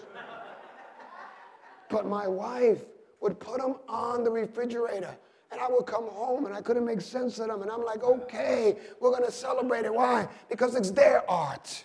But 1.90 2.06
my 2.06 2.28
wife 2.28 2.84
would 3.22 3.40
put 3.40 3.60
them 3.60 3.76
on 3.90 4.24
the 4.24 4.30
refrigerator. 4.30 5.18
And 5.52 5.60
I 5.60 5.68
would 5.68 5.86
come 5.86 6.08
home 6.08 6.46
and 6.46 6.56
I 6.56 6.62
couldn't 6.62 6.86
make 6.86 7.02
sense 7.02 7.40
of 7.40 7.48
them. 7.48 7.62
And 7.62 7.70
I'm 7.70 7.84
like, 7.84 8.04
okay, 8.04 8.78
we're 9.00 9.12
going 9.12 9.26
to 9.26 9.32
celebrate 9.32 9.86
it. 9.86 9.94
Why? 9.94 10.28
Because 10.50 10.76
it's 10.76 10.92
their 10.92 11.30
art. 11.30 11.84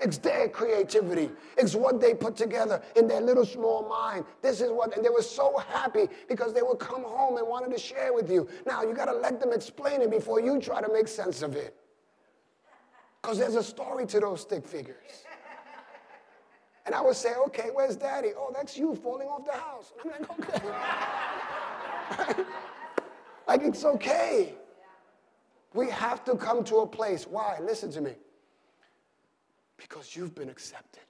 It's 0.00 0.18
their 0.18 0.48
creativity. 0.48 1.30
It's 1.56 1.74
what 1.74 2.00
they 2.00 2.14
put 2.14 2.36
together 2.36 2.80
in 2.94 3.08
their 3.08 3.20
little 3.20 3.44
small 3.44 3.88
mind. 3.88 4.24
This 4.42 4.60
is 4.60 4.70
what, 4.70 4.96
and 4.96 5.04
they 5.04 5.08
were 5.08 5.22
so 5.22 5.58
happy 5.68 6.08
because 6.28 6.52
they 6.52 6.62
would 6.62 6.78
come 6.78 7.02
home 7.02 7.36
and 7.36 7.48
wanted 7.48 7.72
to 7.72 7.78
share 7.78 8.12
with 8.12 8.30
you. 8.30 8.48
Now, 8.64 8.82
you 8.82 8.94
got 8.94 9.06
to 9.06 9.14
let 9.14 9.40
them 9.40 9.52
explain 9.52 10.02
it 10.02 10.10
before 10.10 10.40
you 10.40 10.60
try 10.60 10.80
to 10.80 10.92
make 10.92 11.08
sense 11.08 11.42
of 11.42 11.56
it. 11.56 11.74
Because 13.20 13.38
there's 13.38 13.56
a 13.56 13.62
story 13.64 14.06
to 14.06 14.20
those 14.20 14.42
stick 14.42 14.66
figures. 14.66 15.24
And 16.86 16.94
I 16.94 17.00
would 17.00 17.16
say, 17.16 17.34
okay, 17.48 17.70
where's 17.72 17.96
daddy? 17.96 18.30
Oh, 18.36 18.52
that's 18.54 18.78
you 18.78 18.94
falling 18.94 19.28
off 19.28 19.44
the 19.44 19.52
house. 19.52 19.92
I'm 20.02 20.10
like, 20.10 20.30
okay. 22.30 22.44
Like, 23.48 23.62
it's 23.62 23.84
okay. 23.84 24.54
We 25.72 25.88
have 25.88 26.22
to 26.26 26.36
come 26.36 26.62
to 26.64 26.76
a 26.78 26.86
place. 26.86 27.26
Why? 27.26 27.58
Listen 27.62 27.90
to 27.92 28.00
me 28.02 28.12
because 29.78 30.14
you've 30.14 30.34
been 30.34 30.50
accepted. 30.50 31.02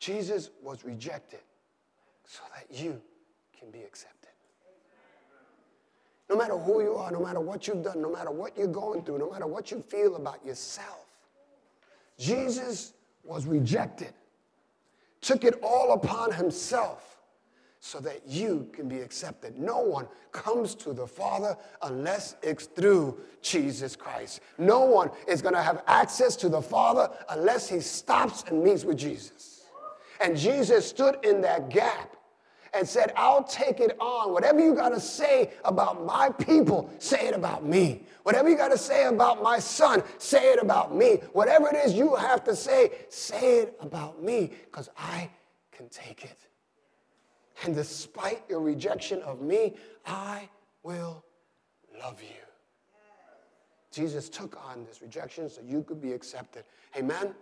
Jesus 0.00 0.50
was 0.62 0.84
rejected 0.84 1.40
so 2.24 2.42
that 2.54 2.76
you 2.76 3.00
can 3.58 3.70
be 3.70 3.80
accepted. 3.80 4.30
No 6.30 6.36
matter 6.36 6.56
who 6.56 6.82
you 6.82 6.94
are, 6.94 7.10
no 7.10 7.20
matter 7.20 7.40
what 7.40 7.66
you've 7.66 7.82
done, 7.82 8.02
no 8.02 8.10
matter 8.10 8.30
what 8.30 8.56
you're 8.56 8.66
going 8.66 9.02
through, 9.02 9.18
no 9.18 9.30
matter 9.30 9.46
what 9.46 9.70
you 9.70 9.80
feel 9.80 10.16
about 10.16 10.44
yourself, 10.44 11.06
Jesus 12.18 12.92
was 13.24 13.46
rejected, 13.46 14.12
took 15.20 15.44
it 15.44 15.58
all 15.62 15.92
upon 15.92 16.32
himself 16.32 17.17
so 17.80 18.00
that 18.00 18.22
you 18.26 18.68
can 18.72 18.88
be 18.88 19.00
accepted. 19.00 19.58
No 19.58 19.80
one 19.80 20.08
comes 20.32 20.74
to 20.76 20.92
the 20.92 21.06
Father 21.06 21.56
unless 21.82 22.36
it's 22.42 22.66
through 22.66 23.18
Jesus 23.40 23.94
Christ. 23.94 24.40
No 24.58 24.80
one 24.80 25.10
is 25.26 25.42
going 25.42 25.54
to 25.54 25.62
have 25.62 25.82
access 25.86 26.34
to 26.36 26.48
the 26.48 26.60
Father 26.60 27.08
unless 27.30 27.68
he 27.68 27.80
stops 27.80 28.44
and 28.48 28.62
meets 28.62 28.84
with 28.84 28.98
Jesus. 28.98 29.62
And 30.20 30.36
Jesus 30.36 30.88
stood 30.88 31.18
in 31.24 31.40
that 31.42 31.68
gap 31.70 32.16
and 32.74 32.86
said, 32.86 33.12
I'll 33.16 33.44
take 33.44 33.80
it 33.80 33.96
on. 34.00 34.32
Whatever 34.32 34.60
you 34.60 34.74
got 34.74 34.90
to 34.90 35.00
say 35.00 35.52
about 35.64 36.04
my 36.04 36.30
people, 36.30 36.90
say 36.98 37.28
it 37.28 37.34
about 37.34 37.64
me. 37.64 38.02
Whatever 38.24 38.48
you 38.50 38.56
got 38.56 38.70
to 38.72 38.78
say 38.78 39.06
about 39.06 39.42
my 39.42 39.58
son, 39.58 40.02
say 40.18 40.52
it 40.52 40.62
about 40.62 40.94
me. 40.94 41.20
Whatever 41.32 41.68
it 41.68 41.76
is 41.76 41.94
you 41.94 42.14
have 42.16 42.44
to 42.44 42.54
say, 42.54 42.90
say 43.08 43.60
it 43.60 43.76
about 43.80 44.22
me 44.22 44.52
because 44.66 44.90
I 44.98 45.30
can 45.72 45.88
take 45.88 46.24
it. 46.24 46.48
And 47.64 47.74
despite 47.74 48.42
your 48.48 48.60
rejection 48.60 49.20
of 49.22 49.40
me, 49.40 49.74
I 50.06 50.48
will 50.82 51.24
love 52.00 52.22
you. 52.22 52.28
Jesus 53.90 54.28
took 54.28 54.56
on 54.64 54.84
this 54.84 55.02
rejection 55.02 55.48
so 55.48 55.60
you 55.62 55.82
could 55.82 56.00
be 56.00 56.12
accepted. 56.12 56.64
Amen? 56.96 57.34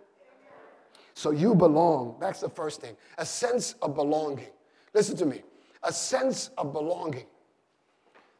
So 1.13 1.31
you 1.31 1.53
belong. 1.53 2.15
That's 2.19 2.39
the 2.39 2.49
first 2.49 2.81
thing. 2.81 2.95
A 3.17 3.25
sense 3.25 3.75
of 3.81 3.95
belonging. 3.95 4.49
Listen 4.93 5.15
to 5.17 5.25
me. 5.25 5.43
A 5.83 5.93
sense 5.93 6.49
of 6.57 6.73
belonging. 6.73 7.25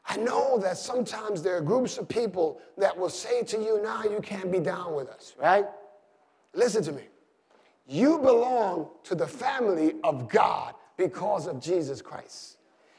I 0.08 0.16
know 0.18 0.58
that 0.60 0.78
sometimes 0.78 1.42
there 1.42 1.58
are 1.58 1.62
groups 1.62 1.98
of 1.98 2.08
people 2.08 2.62
that 2.78 2.98
will 2.98 3.10
say 3.10 3.44
to 3.44 3.58
you, 3.58 3.82
now 3.84 4.04
you 4.04 4.20
can't 4.22 4.52
be 4.52 4.60
down 4.60 4.96
with 4.96 5.10
us, 5.10 5.36
right? 5.38 5.66
Listen 6.54 6.82
to 6.84 6.94
me. 6.94 7.04
You 7.88 8.20
belong 8.20 8.90
to 9.04 9.16
the 9.16 9.28
family 9.28 9.96
of 10.04 10.30
God 10.30 10.74
because 10.98 11.48
of 11.48 11.60
Jesus 11.62 12.02
Christ. 12.02 12.58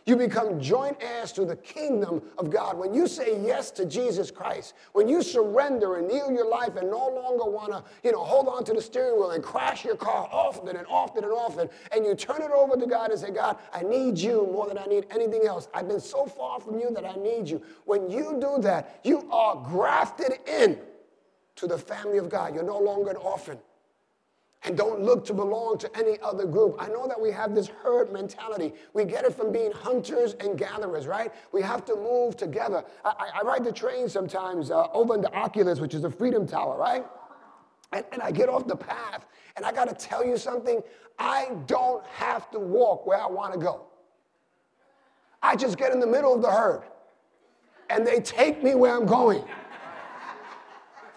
You 0.08 0.16
become 0.16 0.58
joint 0.58 0.96
heirs 1.02 1.32
to 1.32 1.44
the 1.44 1.56
kingdom 1.56 2.22
of 2.38 2.48
God. 2.48 2.78
When 2.78 2.94
you 2.94 3.06
say 3.06 3.38
yes 3.44 3.70
to 3.72 3.84
Jesus 3.84 4.30
Christ, 4.30 4.72
when 4.94 5.06
you 5.06 5.22
surrender 5.22 5.96
and 5.96 6.08
kneel 6.08 6.32
your 6.32 6.48
life 6.48 6.76
and 6.76 6.90
no 6.90 7.08
longer 7.08 7.44
want 7.44 7.72
to, 7.72 7.84
you 8.02 8.12
know, 8.12 8.24
hold 8.24 8.48
on 8.48 8.64
to 8.64 8.72
the 8.72 8.80
steering 8.80 9.16
wheel 9.16 9.32
and 9.32 9.44
crash 9.44 9.84
your 9.84 9.96
car 9.96 10.26
often 10.32 10.78
and 10.78 10.86
often 10.88 11.24
and 11.24 11.32
often, 11.34 11.68
and 11.92 12.06
you 12.06 12.14
turn 12.14 12.40
it 12.40 12.50
over 12.50 12.74
to 12.74 12.86
God 12.86 13.10
and 13.10 13.20
say, 13.20 13.30
God, 13.30 13.58
I 13.70 13.82
need 13.82 14.16
you 14.16 14.48
more 14.50 14.66
than 14.66 14.78
I 14.78 14.86
need 14.86 15.04
anything 15.10 15.44
else. 15.46 15.68
I've 15.74 15.88
been 15.88 16.00
so 16.00 16.24
far 16.24 16.58
from 16.58 16.80
you 16.80 16.88
that 16.94 17.04
I 17.04 17.12
need 17.16 17.46
you. 17.46 17.60
When 17.84 18.08
you 18.08 18.38
do 18.40 18.62
that, 18.62 19.00
you 19.04 19.30
are 19.30 19.56
grafted 19.56 20.38
in 20.46 20.78
to 21.56 21.66
the 21.66 21.76
family 21.76 22.16
of 22.16 22.30
God. 22.30 22.54
You're 22.54 22.62
no 22.62 22.78
longer 22.78 23.10
an 23.10 23.16
orphan 23.16 23.58
and 24.64 24.76
don't 24.76 25.00
look 25.00 25.24
to 25.26 25.34
belong 25.34 25.78
to 25.78 25.96
any 25.96 26.18
other 26.20 26.44
group. 26.44 26.76
I 26.78 26.88
know 26.88 27.06
that 27.06 27.20
we 27.20 27.30
have 27.30 27.54
this 27.54 27.68
herd 27.68 28.12
mentality. 28.12 28.72
We 28.92 29.04
get 29.04 29.24
it 29.24 29.34
from 29.34 29.52
being 29.52 29.70
hunters 29.70 30.34
and 30.40 30.58
gatherers, 30.58 31.06
right? 31.06 31.32
We 31.52 31.62
have 31.62 31.84
to 31.86 31.94
move 31.94 32.36
together. 32.36 32.84
I, 33.04 33.30
I 33.40 33.46
ride 33.46 33.64
the 33.64 33.72
train 33.72 34.08
sometimes 34.08 34.70
uh, 34.70 34.88
over 34.92 35.14
in 35.14 35.20
the 35.20 35.32
Oculus, 35.32 35.78
which 35.78 35.94
is 35.94 36.02
the 36.02 36.10
Freedom 36.10 36.46
Tower, 36.46 36.76
right? 36.76 37.06
And, 37.92 38.04
and 38.12 38.20
I 38.20 38.32
get 38.32 38.48
off 38.48 38.66
the 38.66 38.76
path, 38.76 39.26
and 39.56 39.64
I 39.64 39.72
got 39.72 39.88
to 39.88 39.94
tell 39.94 40.24
you 40.24 40.36
something. 40.36 40.82
I 41.18 41.52
don't 41.66 42.04
have 42.06 42.50
to 42.50 42.58
walk 42.58 43.06
where 43.06 43.20
I 43.20 43.26
want 43.26 43.52
to 43.52 43.58
go. 43.58 43.86
I 45.40 45.54
just 45.54 45.78
get 45.78 45.92
in 45.92 46.00
the 46.00 46.06
middle 46.06 46.34
of 46.34 46.42
the 46.42 46.50
herd, 46.50 46.82
and 47.90 48.04
they 48.04 48.20
take 48.20 48.62
me 48.62 48.74
where 48.74 48.94
I'm 48.94 49.06
going 49.06 49.44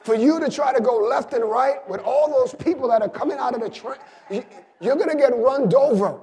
for 0.04 0.16
you 0.16 0.40
to 0.40 0.50
try 0.50 0.74
to 0.74 0.82
go 0.82 0.98
left 0.98 1.34
and 1.34 1.44
right 1.44 1.88
with 1.90 2.02
all 2.02 2.30
those 2.30 2.54
people 2.56 2.88
that 2.90 3.02
are 3.02 3.10
coming 3.10 3.38
out 3.38 3.54
of 3.54 3.62
the 3.62 3.70
train, 3.70 3.98
you're 4.80 4.96
going 4.96 5.10
to 5.10 5.16
get 5.16 5.36
run 5.38 5.74
over. 5.76 6.20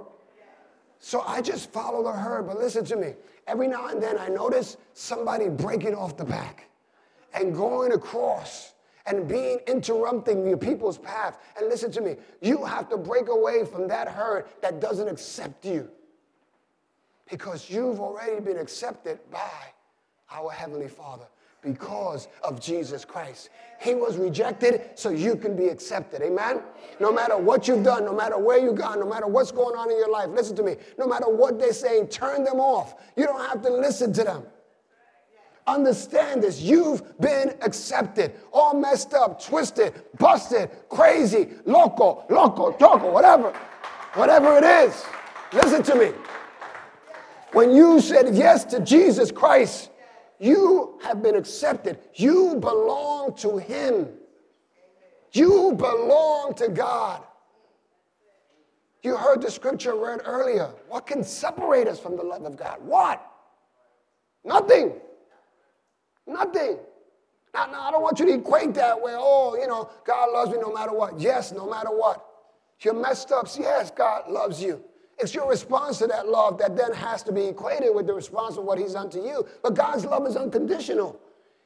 So 0.99 1.21
I 1.21 1.41
just 1.41 1.73
follow 1.73 2.03
the 2.03 2.13
herd. 2.13 2.47
But 2.47 2.59
listen 2.59 2.85
to 2.87 2.97
me. 2.97 3.15
Every 3.47 3.69
now 3.69 3.87
and 3.87 4.03
then 4.03 4.19
I 4.19 4.29
notice 4.29 4.77
somebody 4.95 5.49
breaking 5.49 5.95
off 5.95 6.17
the 6.17 6.25
back 6.25 6.69
and 7.33 7.55
going 7.55 7.93
across 7.93 8.75
and 9.07 9.27
being 9.27 9.61
interrupting 9.67 10.47
your 10.47 10.59
people's 10.59 10.99
path. 10.99 11.39
And 11.57 11.69
listen 11.69 11.91
to 11.93 12.01
me. 12.01 12.17
You 12.43 12.65
have 12.65 12.89
to 12.91 12.97
break 12.97 13.29
away 13.29 13.65
from 13.65 13.89
that 13.89 14.09
herd 14.09 14.47
that 14.61 14.81
doesn't 14.81 15.09
accept 15.09 15.65
you 15.65 15.89
because 17.31 17.71
you've 17.71 18.01
already 18.01 18.41
been 18.41 18.59
accepted 18.59 19.19
by 19.31 19.51
our 20.31 20.51
Heavenly 20.51 20.89
Father 20.89 21.27
because 21.63 22.29
of 22.43 22.61
Jesus 22.61 23.05
Christ. 23.05 23.51
He 23.81 23.95
was 23.95 24.17
rejected 24.17 24.91
so 24.95 25.11
you 25.11 25.37
can 25.37 25.57
be 25.57 25.69
accepted. 25.69 26.23
Amen? 26.23 26.61
No 27.01 27.13
matter 27.13 27.37
what 27.37 27.69
you've 27.69 27.85
done, 27.85 28.05
no 28.05 28.15
matter 28.15 28.39
where 28.39 28.59
you've 28.59 28.77
gone, 28.77 29.01
no 29.01 29.09
matter 29.09 29.27
what's 29.27 29.53
going 29.53 29.77
on 29.77 29.91
in 29.91 29.97
your 29.97 30.11
life, 30.11 30.29
listen 30.31 30.57
to 30.57 30.63
me. 30.63 30.77
No 30.99 31.07
matter 31.07 31.29
what 31.29 31.59
they're 31.59 31.73
saying, 31.73 32.09
turn 32.09 32.45
them 32.45 32.61
off. 32.61 32.95
You 33.17 33.27
don't 33.27 33.45
have 33.49 33.63
to 33.63 33.71
listen 33.71 34.13
to 34.15 34.25
them. 34.25 34.45
Understand 35.67 36.43
this. 36.43 36.61
You've 36.61 37.19
been 37.21 37.55
accepted. 37.61 38.33
All 38.53 38.75
messed 38.75 39.13
up, 39.13 39.43
twisted, 39.43 40.03
busted, 40.19 40.71
crazy, 40.89 41.51
loco, 41.67 42.25
loco, 42.31 42.73
toco, 42.73 43.13
whatever. 43.13 43.53
Whatever 44.15 44.57
it 44.57 44.65
is. 44.65 45.05
Listen 45.53 45.83
to 45.83 45.95
me. 45.95 46.13
When 47.53 47.71
you 47.71 48.01
said 48.01 48.35
yes 48.35 48.65
to 48.67 48.81
Jesus 48.81 49.31
Christ, 49.31 49.91
you 50.39 50.99
have 51.03 51.23
been 51.23 51.35
accepted. 51.35 51.99
You 52.15 52.57
belong 52.57 53.35
to 53.37 53.59
Him. 53.59 54.09
You 55.33 55.75
belong 55.77 56.55
to 56.57 56.69
God. 56.69 57.23
You 59.03 59.17
heard 59.17 59.43
the 59.43 59.51
scripture 59.51 59.95
read 59.95 60.21
earlier. 60.25 60.71
What 60.89 61.07
can 61.07 61.23
separate 61.23 61.87
us 61.87 62.01
from 62.01 62.17
the 62.17 62.23
love 62.23 62.45
of 62.45 62.57
God? 62.57 62.79
What? 62.83 63.25
Nothing. 64.45 64.93
Nothing. 66.27 66.79
Now, 67.55 67.67
now, 67.67 67.89
I 67.89 67.91
don't 67.91 68.03
want 68.03 68.19
you 68.19 68.27
to 68.27 68.35
equate 68.35 68.75
that 68.75 69.01
where, 69.01 69.17
oh, 69.19 69.57
you 69.59 69.67
know, 69.67 69.91
God 70.05 70.33
loves 70.33 70.51
me 70.51 70.59
no 70.61 70.73
matter 70.73 70.93
what. 70.93 71.19
Yes, 71.19 71.53
no 71.53 71.69
matter 71.69 71.91
what. 71.91 72.25
You're 72.81 72.95
messed 72.95 73.33
up. 73.33 73.49
Yes, 73.59 73.91
God 73.91 74.31
loves 74.31 74.63
you. 74.63 74.83
It's 75.21 75.35
your 75.35 75.49
response 75.49 75.99
to 75.99 76.07
that 76.07 76.29
love 76.29 76.59
that 76.59 76.77
then 76.77 76.93
has 76.93 77.23
to 77.25 77.33
be 77.33 77.47
equated 77.47 77.95
with 77.95 78.07
the 78.07 78.15
response 78.15 78.57
of 78.57 78.65
what 78.65 78.79
he's 78.79 78.93
done 78.93 79.11
to 79.11 79.19
you. 79.19 79.47
But 79.63 79.75
God's 79.75 80.05
love 80.05 80.27
is 80.27 80.37
unconditional. 80.37 81.21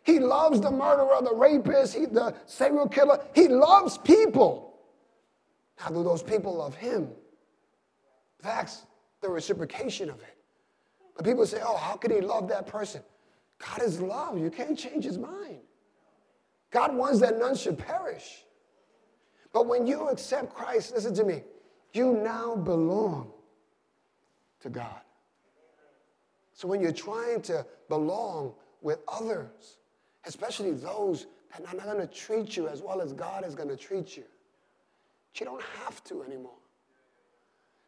He 0.05 0.19
loves 0.19 0.61
the 0.61 0.71
murderer, 0.71 1.19
the 1.23 1.35
rapist, 1.35 1.95
he, 1.95 2.07
the 2.07 2.35
serial 2.47 2.89
killer. 2.89 3.23
He 3.35 3.49
loves 3.49 3.99
people. 3.99 4.75
How 5.77 5.91
do 5.91 6.03
those 6.03 6.23
people 6.23 6.57
love 6.57 6.75
him? 6.75 7.11
That's 8.43 8.87
the 9.21 9.29
reciprocation 9.29 10.09
of 10.09 10.21
it. 10.21 10.37
But 11.15 11.25
people 11.25 11.47
say, 11.47 11.61
oh, 11.63 11.77
how 11.77 11.97
could 11.97 12.11
he 12.11 12.21
love 12.21 12.49
that 12.49 12.67
person? 12.67 13.03
God 13.59 13.83
is 13.83 14.01
love. 14.01 14.39
You 14.39 14.51
can't 14.51 14.79
change 14.79 15.05
his 15.05 15.19
mind. 15.19 15.59
God 16.71 16.95
wants 16.97 17.21
that 17.21 17.39
none 17.39 17.55
should 17.55 17.79
perish. 17.79 18.45
But 19.53 19.67
when 19.67 19.87
you 19.87 20.09
accept 20.09 20.55
Christ, 20.55 20.95
listen 20.95 21.15
to 21.15 21.25
me, 21.25 21.43
you 21.93 22.15
now 22.15 22.57
belong 22.57 23.31
to 24.63 24.71
God. 24.71 25.01
So 26.55 26.69
when 26.69 26.81
you're 26.81 26.93
trying 26.93 27.43
to 27.43 27.67
belong 27.89 28.55
with 28.81 28.99
others, 29.09 29.79
especially 30.25 30.73
those 30.73 31.27
that 31.53 31.67
are 31.67 31.77
not 31.77 31.87
going 31.87 32.07
to 32.07 32.13
treat 32.13 32.57
you 32.57 32.69
as 32.69 32.83
well 32.83 33.01
as 33.01 33.13
God 33.13 33.45
is 33.45 33.55
going 33.55 33.69
to 33.69 33.77
treat 33.77 34.17
you, 34.17 34.25
you 35.39 35.47
don't 35.47 35.63
have 35.85 36.03
to 36.05 36.23
anymore. 36.23 36.53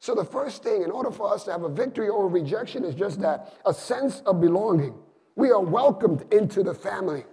So, 0.01 0.15
the 0.15 0.25
first 0.25 0.63
thing, 0.63 0.83
in 0.83 0.91
order 0.91 1.11
for 1.11 1.33
us 1.33 1.45
to 1.45 1.53
have 1.53 1.63
a 1.63 1.69
victory 1.69 2.11
over 2.11 2.29
rejection, 2.29 2.85
is 2.85 2.95
just 2.95 3.21
that 3.21 3.55
a 3.65 3.73
sense 3.73 4.21
of 4.27 4.41
belonging. 4.41 4.95
We 5.35 5.51
are 5.51 5.61
welcomed 5.61 6.33
into 6.33 6.63
the 6.63 6.75
family 6.75 7.25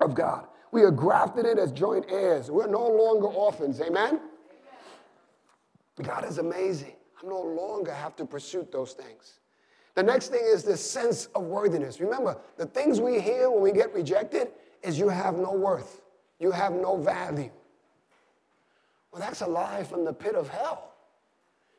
of 0.00 0.14
God. 0.14 0.46
We 0.72 0.82
are 0.82 0.90
grafted 0.90 1.46
in 1.46 1.58
as 1.58 1.72
joint 1.72 2.06
heirs. 2.08 2.50
We're 2.50 2.68
no 2.68 2.88
longer 2.88 3.26
orphans. 3.26 3.80
Amen? 3.80 4.20
God 6.02 6.24
is 6.24 6.38
amazing. 6.38 6.93
I 7.22 7.26
no 7.26 7.40
longer 7.40 7.92
have 7.92 8.16
to 8.16 8.24
pursue 8.24 8.66
those 8.70 8.92
things. 8.92 9.40
The 9.94 10.02
next 10.02 10.28
thing 10.28 10.42
is 10.42 10.64
this 10.64 10.88
sense 10.88 11.26
of 11.34 11.44
worthiness. 11.44 12.00
Remember, 12.00 12.36
the 12.56 12.66
things 12.66 13.00
we 13.00 13.20
hear 13.20 13.50
when 13.50 13.62
we 13.62 13.72
get 13.72 13.94
rejected 13.94 14.48
is 14.82 14.98
you 14.98 15.08
have 15.08 15.36
no 15.36 15.52
worth, 15.52 16.02
you 16.38 16.50
have 16.50 16.72
no 16.72 16.96
value. 16.96 17.50
Well, 19.12 19.20
that's 19.20 19.42
a 19.42 19.46
lie 19.46 19.84
from 19.84 20.04
the 20.04 20.12
pit 20.12 20.34
of 20.34 20.48
hell 20.48 20.92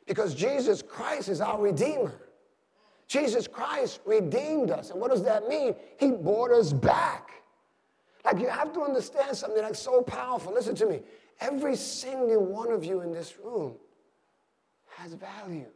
because 0.07 0.33
Jesus 0.33 0.81
Christ 0.81 1.27
is 1.27 1.41
our 1.41 1.59
Redeemer. 1.59 2.13
Jesus 3.07 3.47
Christ 3.47 3.99
redeemed 4.05 4.71
us. 4.71 4.89
And 4.89 4.99
what 4.99 5.11
does 5.11 5.23
that 5.23 5.47
mean? 5.47 5.75
He 5.99 6.11
brought 6.11 6.51
us 6.51 6.73
back. 6.73 7.29
Like 8.23 8.39
you 8.39 8.47
have 8.47 8.73
to 8.73 8.81
understand 8.81 9.35
something 9.35 9.61
that's 9.61 9.79
so 9.79 10.01
powerful. 10.01 10.53
Listen 10.53 10.75
to 10.75 10.85
me. 10.85 11.01
Every 11.39 11.75
single 11.75 12.43
one 12.43 12.71
of 12.71 12.83
you 12.83 13.01
in 13.01 13.11
this 13.11 13.37
room 13.37 13.75
has 14.97 15.13
value. 15.13 15.67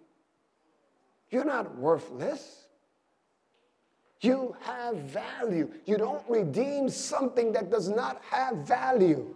You're 1.30 1.46
not 1.46 1.78
worthless. 1.78 2.66
You 4.22 4.56
have 4.62 4.98
value. 4.98 5.72
You 5.86 5.98
don't 5.98 6.24
redeem 6.28 6.90
something 6.90 7.52
that 7.54 7.70
does 7.70 7.88
not 7.88 8.22
have 8.30 8.58
value. 8.58 9.36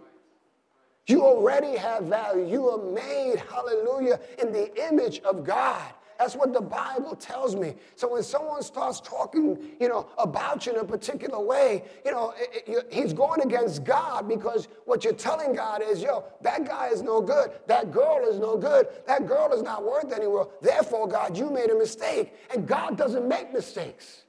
You 1.06 1.22
already 1.22 1.76
have 1.76 2.04
value. 2.04 2.46
You 2.46 2.68
are 2.70 2.92
made, 2.92 3.42
hallelujah, 3.50 4.20
in 4.38 4.52
the 4.52 4.88
image 4.88 5.20
of 5.20 5.44
God. 5.44 5.82
That's 6.18 6.36
what 6.36 6.52
the 6.52 6.60
Bible 6.60 7.16
tells 7.16 7.56
me. 7.56 7.74
So 7.96 8.12
when 8.12 8.22
someone 8.22 8.62
starts 8.62 9.00
talking, 9.00 9.58
you 9.80 9.88
know, 9.88 10.08
about 10.18 10.66
you 10.66 10.72
in 10.72 10.78
a 10.78 10.84
particular 10.84 11.40
way, 11.40 11.84
you 12.04 12.12
know, 12.12 12.34
it, 12.36 12.64
it, 12.66 12.86
he's 12.92 13.12
going 13.12 13.40
against 13.40 13.84
God 13.84 14.28
because 14.28 14.68
what 14.84 15.04
you're 15.04 15.12
telling 15.12 15.54
God 15.54 15.82
is, 15.82 16.02
yo, 16.02 16.24
that 16.42 16.66
guy 16.66 16.88
is 16.88 17.02
no 17.02 17.20
good. 17.20 17.52
That 17.66 17.90
girl 17.90 18.26
is 18.28 18.38
no 18.38 18.56
good. 18.56 18.86
That 19.06 19.26
girl 19.26 19.52
is 19.52 19.62
not 19.62 19.84
worth 19.84 20.12
anywhere. 20.12 20.44
Therefore, 20.60 21.08
God, 21.08 21.36
you 21.36 21.50
made 21.50 21.70
a 21.70 21.76
mistake. 21.76 22.34
And 22.52 22.66
God 22.66 22.96
doesn't 22.96 23.26
make 23.26 23.52
mistakes. 23.52 24.22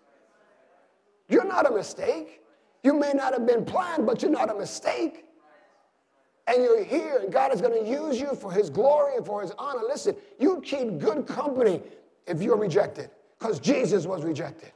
You're 1.27 1.45
not 1.45 1.69
a 1.69 1.73
mistake. 1.73 2.41
You 2.83 2.93
may 2.93 3.13
not 3.13 3.33
have 3.33 3.45
been 3.45 3.65
planned, 3.65 4.05
but 4.05 4.21
you're 4.21 4.31
not 4.31 4.49
a 4.49 4.55
mistake 4.55 5.24
and 6.47 6.63
you're 6.63 6.83
here, 6.83 7.19
and 7.23 7.31
God 7.31 7.53
is 7.53 7.61
going 7.61 7.83
to 7.83 7.89
use 7.89 8.19
you 8.19 8.35
for 8.35 8.51
His 8.51 8.69
glory 8.69 9.15
and 9.15 9.25
for 9.25 9.41
His 9.41 9.51
honor. 9.57 9.81
Listen, 9.87 10.15
you 10.39 10.61
keep 10.61 10.99
good 10.99 11.25
company 11.27 11.81
if 12.27 12.41
you're 12.41 12.57
rejected, 12.57 13.09
because 13.39 13.59
Jesus 13.59 14.05
was 14.05 14.23
rejected. 14.23 14.71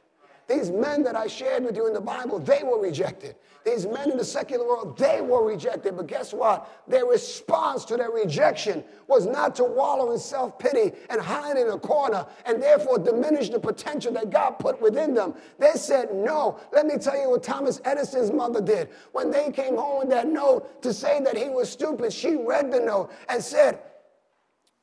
These 0.50 0.72
men 0.72 1.04
that 1.04 1.14
I 1.14 1.28
shared 1.28 1.64
with 1.64 1.76
you 1.76 1.86
in 1.86 1.92
the 1.92 2.00
Bible, 2.00 2.40
they 2.40 2.64
were 2.64 2.80
rejected. 2.80 3.36
These 3.64 3.86
men 3.86 4.10
in 4.10 4.18
the 4.18 4.24
secular 4.24 4.66
world, 4.66 4.98
they 4.98 5.20
were 5.20 5.46
rejected. 5.46 5.96
But 5.96 6.08
guess 6.08 6.34
what? 6.34 6.68
Their 6.88 7.06
response 7.06 7.84
to 7.84 7.96
their 7.96 8.10
rejection 8.10 8.82
was 9.06 9.26
not 9.26 9.54
to 9.56 9.64
wallow 9.64 10.10
in 10.10 10.18
self 10.18 10.58
pity 10.58 10.90
and 11.08 11.20
hide 11.20 11.56
in 11.56 11.68
a 11.68 11.78
corner 11.78 12.26
and 12.46 12.60
therefore 12.60 12.98
diminish 12.98 13.48
the 13.48 13.60
potential 13.60 14.12
that 14.14 14.30
God 14.30 14.58
put 14.58 14.82
within 14.82 15.14
them. 15.14 15.34
They 15.60 15.74
said, 15.74 16.12
No. 16.12 16.58
Let 16.72 16.84
me 16.84 16.98
tell 16.98 17.16
you 17.16 17.30
what 17.30 17.44
Thomas 17.44 17.80
Edison's 17.84 18.32
mother 18.32 18.60
did. 18.60 18.88
When 19.12 19.30
they 19.30 19.52
came 19.52 19.76
home 19.76 20.00
with 20.00 20.08
that 20.08 20.26
note 20.26 20.82
to 20.82 20.92
say 20.92 21.20
that 21.20 21.36
he 21.36 21.48
was 21.48 21.70
stupid, 21.70 22.12
she 22.12 22.34
read 22.34 22.72
the 22.72 22.80
note 22.80 23.12
and 23.28 23.40
said, 23.40 23.78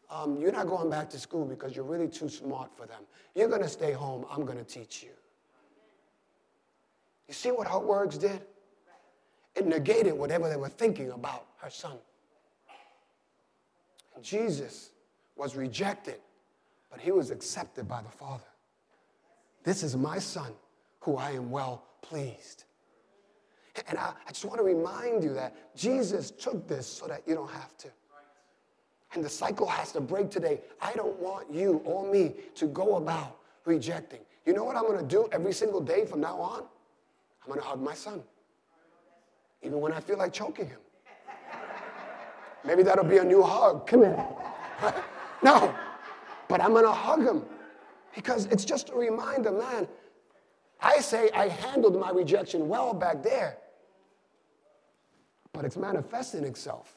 um, 0.10 0.38
You're 0.38 0.53
not 0.53 0.67
going 0.67 0.89
back 0.89 1.10
to 1.10 1.19
school 1.19 1.43
because 1.43 1.75
you're 1.75 1.84
really 1.84 2.08
too 2.08 2.30
smart 2.30 2.71
for 2.77 2.86
them. 2.86 3.03
You're 3.36 3.49
going 3.49 3.63
to 3.63 3.67
stay 3.67 3.91
home. 3.91 4.25
I'm 4.32 4.45
going 4.45 4.60
to 4.60 4.63
teach 4.63 5.03
you. 5.03 5.10
You 7.28 7.34
see 7.34 7.52
what 7.52 7.68
her 7.68 7.80
words 7.80 8.18
did? 8.18 8.42
It 9.56 9.66
negated 9.66 10.13
whatever 10.13 10.50
they 10.50 10.56
were 10.56 10.70
thinking 10.70 11.12
about 11.12 11.46
her 11.58 11.70
son. 11.70 11.98
Jesus 14.22 14.92
was 15.36 15.56
rejected, 15.56 16.20
but 16.90 17.00
he 17.00 17.12
was 17.12 17.32
accepted 17.32 17.88
by 17.88 18.02
the 18.02 18.10
Father. 18.10 18.44
This 19.63 19.84
is 19.84 19.96
my 19.96 20.20
son 20.20 20.52
who 21.02 21.18
I 21.18 21.32
am 21.32 21.52
well 21.52 21.84
pleased. 22.02 22.63
And 23.88 23.98
I, 23.98 24.13
I 24.26 24.30
just 24.30 24.46
want 24.46 24.58
to 24.58 24.63
remind 24.63 25.24
you 25.24 25.34
that 25.34 25.76
Jesus 25.76 26.32
took 26.32 26.68
this 26.68 26.88
so 26.88 27.08
that 27.08 27.22
you 27.28 27.36
don't 27.36 27.52
have 27.52 27.78
to. 27.80 27.90
And 29.13 29.24
the 29.24 29.30
cycle 29.30 29.68
has 29.68 29.92
to 29.94 30.02
break 30.02 30.30
today. 30.30 30.62
I 30.82 30.94
don't 30.94 31.18
want 31.20 31.52
you 31.52 31.82
or 31.86 32.12
me 32.12 32.34
to 32.56 32.68
go 32.68 32.98
about 32.98 33.38
rejecting. 33.66 34.20
You 34.46 34.54
know 34.54 34.63
what 34.63 34.76
I'm 34.76 34.84
going 34.84 35.00
to 35.00 35.06
do 35.06 35.28
every 35.32 35.54
single 35.54 35.82
day 35.82 36.06
from 36.06 36.22
now 36.22 36.40
on? 36.40 36.63
I'm 37.47 37.53
going 37.53 37.62
to 37.62 37.67
hug 37.67 37.81
my 37.81 37.93
son, 37.93 38.21
even 39.62 39.79
when 39.79 39.93
I 39.93 40.01
feel 40.01 40.17
like 40.17 40.33
choking 40.33 40.67
him. 40.67 40.79
Maybe 42.65 42.83
that'll 42.83 43.05
be 43.05 43.19
a 43.19 43.23
new 43.23 43.41
hug. 43.41 43.88
Come 43.88 44.01
here. 44.01 44.25
no, 45.41 45.73
but 46.49 46.60
I'm 46.60 46.71
going 46.71 46.83
to 46.83 46.91
hug 46.91 47.23
him 47.23 47.45
because 48.13 48.47
it's 48.47 48.65
just 48.65 48.89
a 48.89 48.95
reminder, 48.95 49.51
man. 49.51 49.88
I 50.81 50.99
say 50.99 51.29
I 51.33 51.47
handled 51.47 51.97
my 51.97 52.10
rejection 52.10 52.67
well 52.67 52.93
back 52.93 53.23
there, 53.23 53.57
but 55.53 55.63
it's 55.63 55.77
manifesting 55.77 56.43
itself 56.43 56.93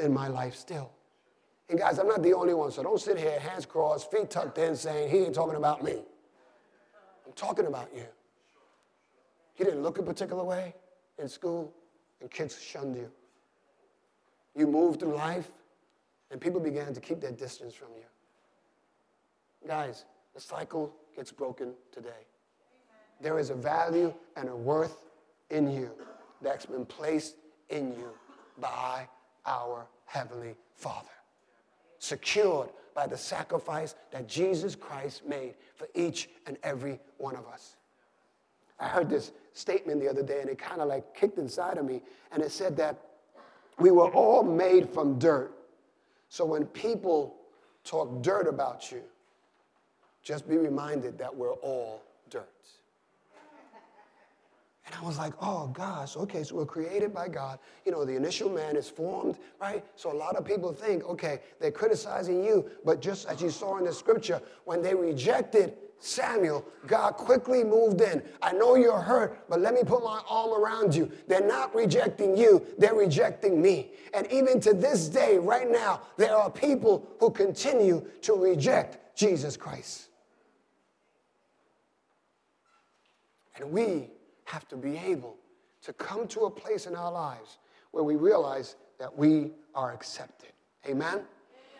in 0.00 0.12
my 0.12 0.26
life 0.26 0.56
still. 0.56 0.90
And 1.70 1.78
guys, 1.78 2.00
I'm 2.00 2.08
not 2.08 2.24
the 2.24 2.34
only 2.34 2.54
one, 2.54 2.72
so 2.72 2.82
don't 2.82 3.00
sit 3.00 3.16
here, 3.16 3.38
hands 3.38 3.64
crossed, 3.64 4.10
feet 4.10 4.28
tucked 4.28 4.58
in, 4.58 4.74
saying, 4.74 5.08
He 5.08 5.18
ain't 5.18 5.36
talking 5.36 5.56
about 5.56 5.84
me. 5.84 6.02
I'm 7.24 7.32
talking 7.36 7.66
about 7.66 7.90
you. 7.94 8.06
You 9.58 9.64
didn't 9.64 9.82
look 9.82 9.98
a 9.98 10.02
particular 10.02 10.44
way 10.44 10.74
in 11.18 11.28
school, 11.28 11.72
and 12.20 12.30
kids 12.30 12.60
shunned 12.60 12.96
you. 12.96 13.10
You 14.54 14.66
moved 14.66 15.00
through 15.00 15.16
life, 15.16 15.50
and 16.30 16.40
people 16.40 16.60
began 16.60 16.94
to 16.94 17.00
keep 17.00 17.20
their 17.20 17.32
distance 17.32 17.74
from 17.74 17.88
you. 17.96 18.04
Guys, 19.66 20.04
the 20.34 20.40
cycle 20.40 20.94
gets 21.16 21.32
broken 21.32 21.74
today. 21.90 22.26
There 23.20 23.40
is 23.40 23.50
a 23.50 23.54
value 23.54 24.14
and 24.36 24.48
a 24.48 24.54
worth 24.54 25.02
in 25.50 25.70
you 25.72 25.90
that's 26.40 26.66
been 26.66 26.86
placed 26.86 27.34
in 27.68 27.92
you 27.92 28.10
by 28.60 29.08
our 29.44 29.86
Heavenly 30.04 30.54
Father, 30.76 31.08
secured 31.98 32.68
by 32.94 33.06
the 33.08 33.16
sacrifice 33.16 33.96
that 34.12 34.28
Jesus 34.28 34.76
Christ 34.76 35.26
made 35.26 35.54
for 35.74 35.88
each 35.94 36.28
and 36.46 36.56
every 36.62 37.00
one 37.18 37.34
of 37.34 37.46
us. 37.48 37.77
I 38.80 38.88
heard 38.88 39.08
this 39.10 39.32
statement 39.52 40.00
the 40.00 40.08
other 40.08 40.22
day 40.22 40.40
and 40.40 40.48
it 40.48 40.58
kind 40.58 40.80
of 40.80 40.88
like 40.88 41.14
kicked 41.14 41.38
inside 41.38 41.78
of 41.78 41.84
me. 41.84 42.02
And 42.32 42.42
it 42.42 42.52
said 42.52 42.76
that 42.76 42.98
we 43.78 43.90
were 43.90 44.10
all 44.10 44.42
made 44.42 44.88
from 44.88 45.18
dirt. 45.18 45.52
So 46.28 46.44
when 46.44 46.66
people 46.66 47.36
talk 47.84 48.22
dirt 48.22 48.46
about 48.46 48.90
you, 48.92 49.02
just 50.22 50.48
be 50.48 50.56
reminded 50.56 51.18
that 51.18 51.34
we're 51.34 51.54
all 51.54 52.02
dirt. 52.28 52.48
And 54.86 54.94
I 54.94 55.06
was 55.06 55.18
like, 55.18 55.34
oh 55.42 55.68
gosh, 55.68 56.16
okay, 56.16 56.42
so 56.42 56.56
we're 56.56 56.66
created 56.66 57.12
by 57.12 57.28
God. 57.28 57.58
You 57.84 57.92
know, 57.92 58.04
the 58.04 58.16
initial 58.16 58.48
man 58.48 58.74
is 58.74 58.88
formed, 58.88 59.38
right? 59.60 59.84
So 59.96 60.12
a 60.12 60.16
lot 60.16 60.36
of 60.36 60.44
people 60.44 60.72
think, 60.72 61.04
okay, 61.04 61.40
they're 61.60 61.70
criticizing 61.70 62.42
you, 62.42 62.70
but 62.84 63.00
just 63.00 63.28
as 63.28 63.42
you 63.42 63.50
saw 63.50 63.76
in 63.76 63.84
the 63.84 63.92
scripture, 63.92 64.40
when 64.64 64.80
they 64.80 64.94
rejected 64.94 65.74
Samuel, 66.00 66.64
God 66.86 67.14
quickly 67.16 67.64
moved 67.64 68.00
in. 68.00 68.22
I 68.40 68.52
know 68.52 68.76
you're 68.76 69.00
hurt, 69.00 69.48
but 69.48 69.60
let 69.60 69.74
me 69.74 69.82
put 69.84 70.02
my 70.04 70.20
arm 70.28 70.52
around 70.52 70.94
you. 70.94 71.10
They're 71.26 71.46
not 71.46 71.74
rejecting 71.74 72.36
you, 72.36 72.64
they're 72.78 72.94
rejecting 72.94 73.60
me. 73.60 73.90
And 74.14 74.30
even 74.30 74.60
to 74.60 74.74
this 74.74 75.08
day, 75.08 75.38
right 75.38 75.70
now, 75.70 76.02
there 76.16 76.36
are 76.36 76.50
people 76.50 77.08
who 77.18 77.30
continue 77.30 78.06
to 78.22 78.34
reject 78.34 79.16
Jesus 79.16 79.56
Christ. 79.56 80.08
And 83.56 83.72
we 83.72 84.10
have 84.44 84.68
to 84.68 84.76
be 84.76 84.96
able 84.96 85.36
to 85.82 85.92
come 85.92 86.28
to 86.28 86.40
a 86.42 86.50
place 86.50 86.86
in 86.86 86.94
our 86.94 87.10
lives 87.10 87.58
where 87.90 88.04
we 88.04 88.14
realize 88.14 88.76
that 88.98 89.16
we 89.16 89.52
are 89.74 89.92
accepted. 89.92 90.52
Amen? 90.86 91.22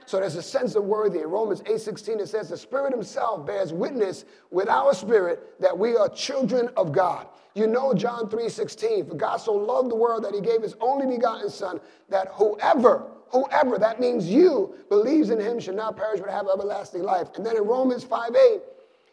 So 0.09 0.19
there's 0.19 0.37
a 0.37 0.43
sense 0.43 0.75
of 0.75 0.85
worthy. 0.85 1.19
In 1.19 1.27
Romans 1.27 1.61
8:16, 1.65 2.21
it 2.21 2.29
says, 2.31 2.49
The 2.49 2.57
Spirit 2.57 2.95
Himself 2.95 3.45
bears 3.45 3.75
witness 3.75 4.25
with 4.51 4.67
our 4.67 4.95
spirit 4.95 5.61
that 5.61 5.77
we 5.77 5.97
are 5.97 6.09
children 6.09 6.71
of 6.79 6.93
God. 6.93 7.27
You 7.53 7.67
know 7.67 7.93
John 7.93 8.27
3:16, 8.31 9.07
for 9.07 9.15
God 9.15 9.37
so 9.37 9.53
loved 9.53 9.91
the 9.91 9.97
world 9.97 10.25
that 10.25 10.35
He 10.35 10.41
gave 10.41 10.63
His 10.63 10.77
only 10.81 11.05
begotten 11.05 11.51
Son, 11.51 11.79
that 12.09 12.29
whoever, 12.29 13.05
whoever, 13.29 13.77
that 13.77 14.01
means 14.01 14.27
you, 14.31 14.75
believes 14.89 15.29
in 15.29 15.39
Him 15.39 15.61
should 15.61 15.77
not 15.77 15.95
perish 15.95 16.21
but 16.21 16.31
have 16.31 16.49
everlasting 16.51 17.03
life. 17.03 17.29
And 17.35 17.45
then 17.45 17.59
in 17.59 17.65
Romans 17.65 18.03
5:8, 18.03 18.63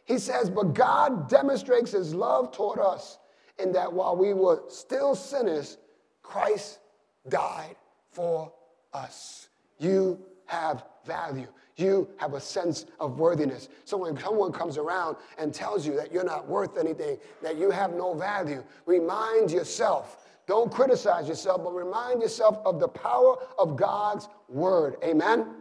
He 0.06 0.18
says, 0.18 0.50
But 0.50 0.74
God 0.74 1.28
demonstrates 1.28 1.92
his 1.92 2.16
love 2.16 2.54
toward 2.54 2.80
us 2.80 3.18
in 3.60 3.74
that 3.74 3.92
while 3.92 4.16
we 4.16 4.34
were 4.34 4.64
still 4.70 5.14
sinners, 5.14 5.78
Christ 6.24 6.80
died 7.28 7.76
for 8.12 8.54
us. 8.94 9.50
You 9.78 10.26
have 10.46 10.84
value. 11.06 11.48
You 11.78 12.08
have 12.18 12.34
a 12.34 12.40
sense 12.40 12.86
of 13.00 13.20
worthiness. 13.20 13.68
So 13.84 13.98
when 13.98 14.18
someone 14.18 14.52
comes 14.52 14.78
around 14.78 15.18
and 15.38 15.54
tells 15.54 15.86
you 15.86 15.96
that 15.98 16.12
you're 16.14 16.24
not 16.24 16.48
worth 16.48 16.78
anything, 16.78 17.18
that 17.42 17.58
you 17.58 17.70
have 17.70 17.94
no 17.94 18.14
value, 18.14 18.64
remind 18.86 19.52
yourself. 19.52 20.26
Don't 20.48 20.72
criticize 20.72 21.28
yourself, 21.28 21.64
but 21.64 21.74
remind 21.74 22.22
yourself 22.22 22.60
of 22.66 22.80
the 22.80 22.88
power 22.88 23.38
of 23.58 23.76
God's 23.76 24.30
word. 24.48 24.96
Amen? 25.04 25.42
Amen. 25.42 25.56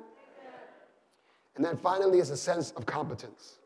And 1.56 1.64
then 1.64 1.76
finally, 1.76 2.18
is 2.18 2.30
a 2.30 2.36
sense 2.36 2.70
of 2.72 2.86
competence. 2.86 3.58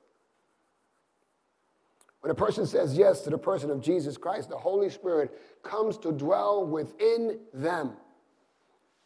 When 2.20 2.30
a 2.30 2.34
person 2.34 2.66
says 2.66 2.96
yes 2.96 3.22
to 3.22 3.30
the 3.30 3.38
person 3.38 3.70
of 3.70 3.80
Jesus 3.80 4.16
Christ, 4.16 4.48
the 4.48 4.56
Holy 4.56 4.90
Spirit 4.90 5.38
comes 5.62 5.98
to 5.98 6.12
dwell 6.12 6.66
within 6.66 7.38
them, 7.52 7.92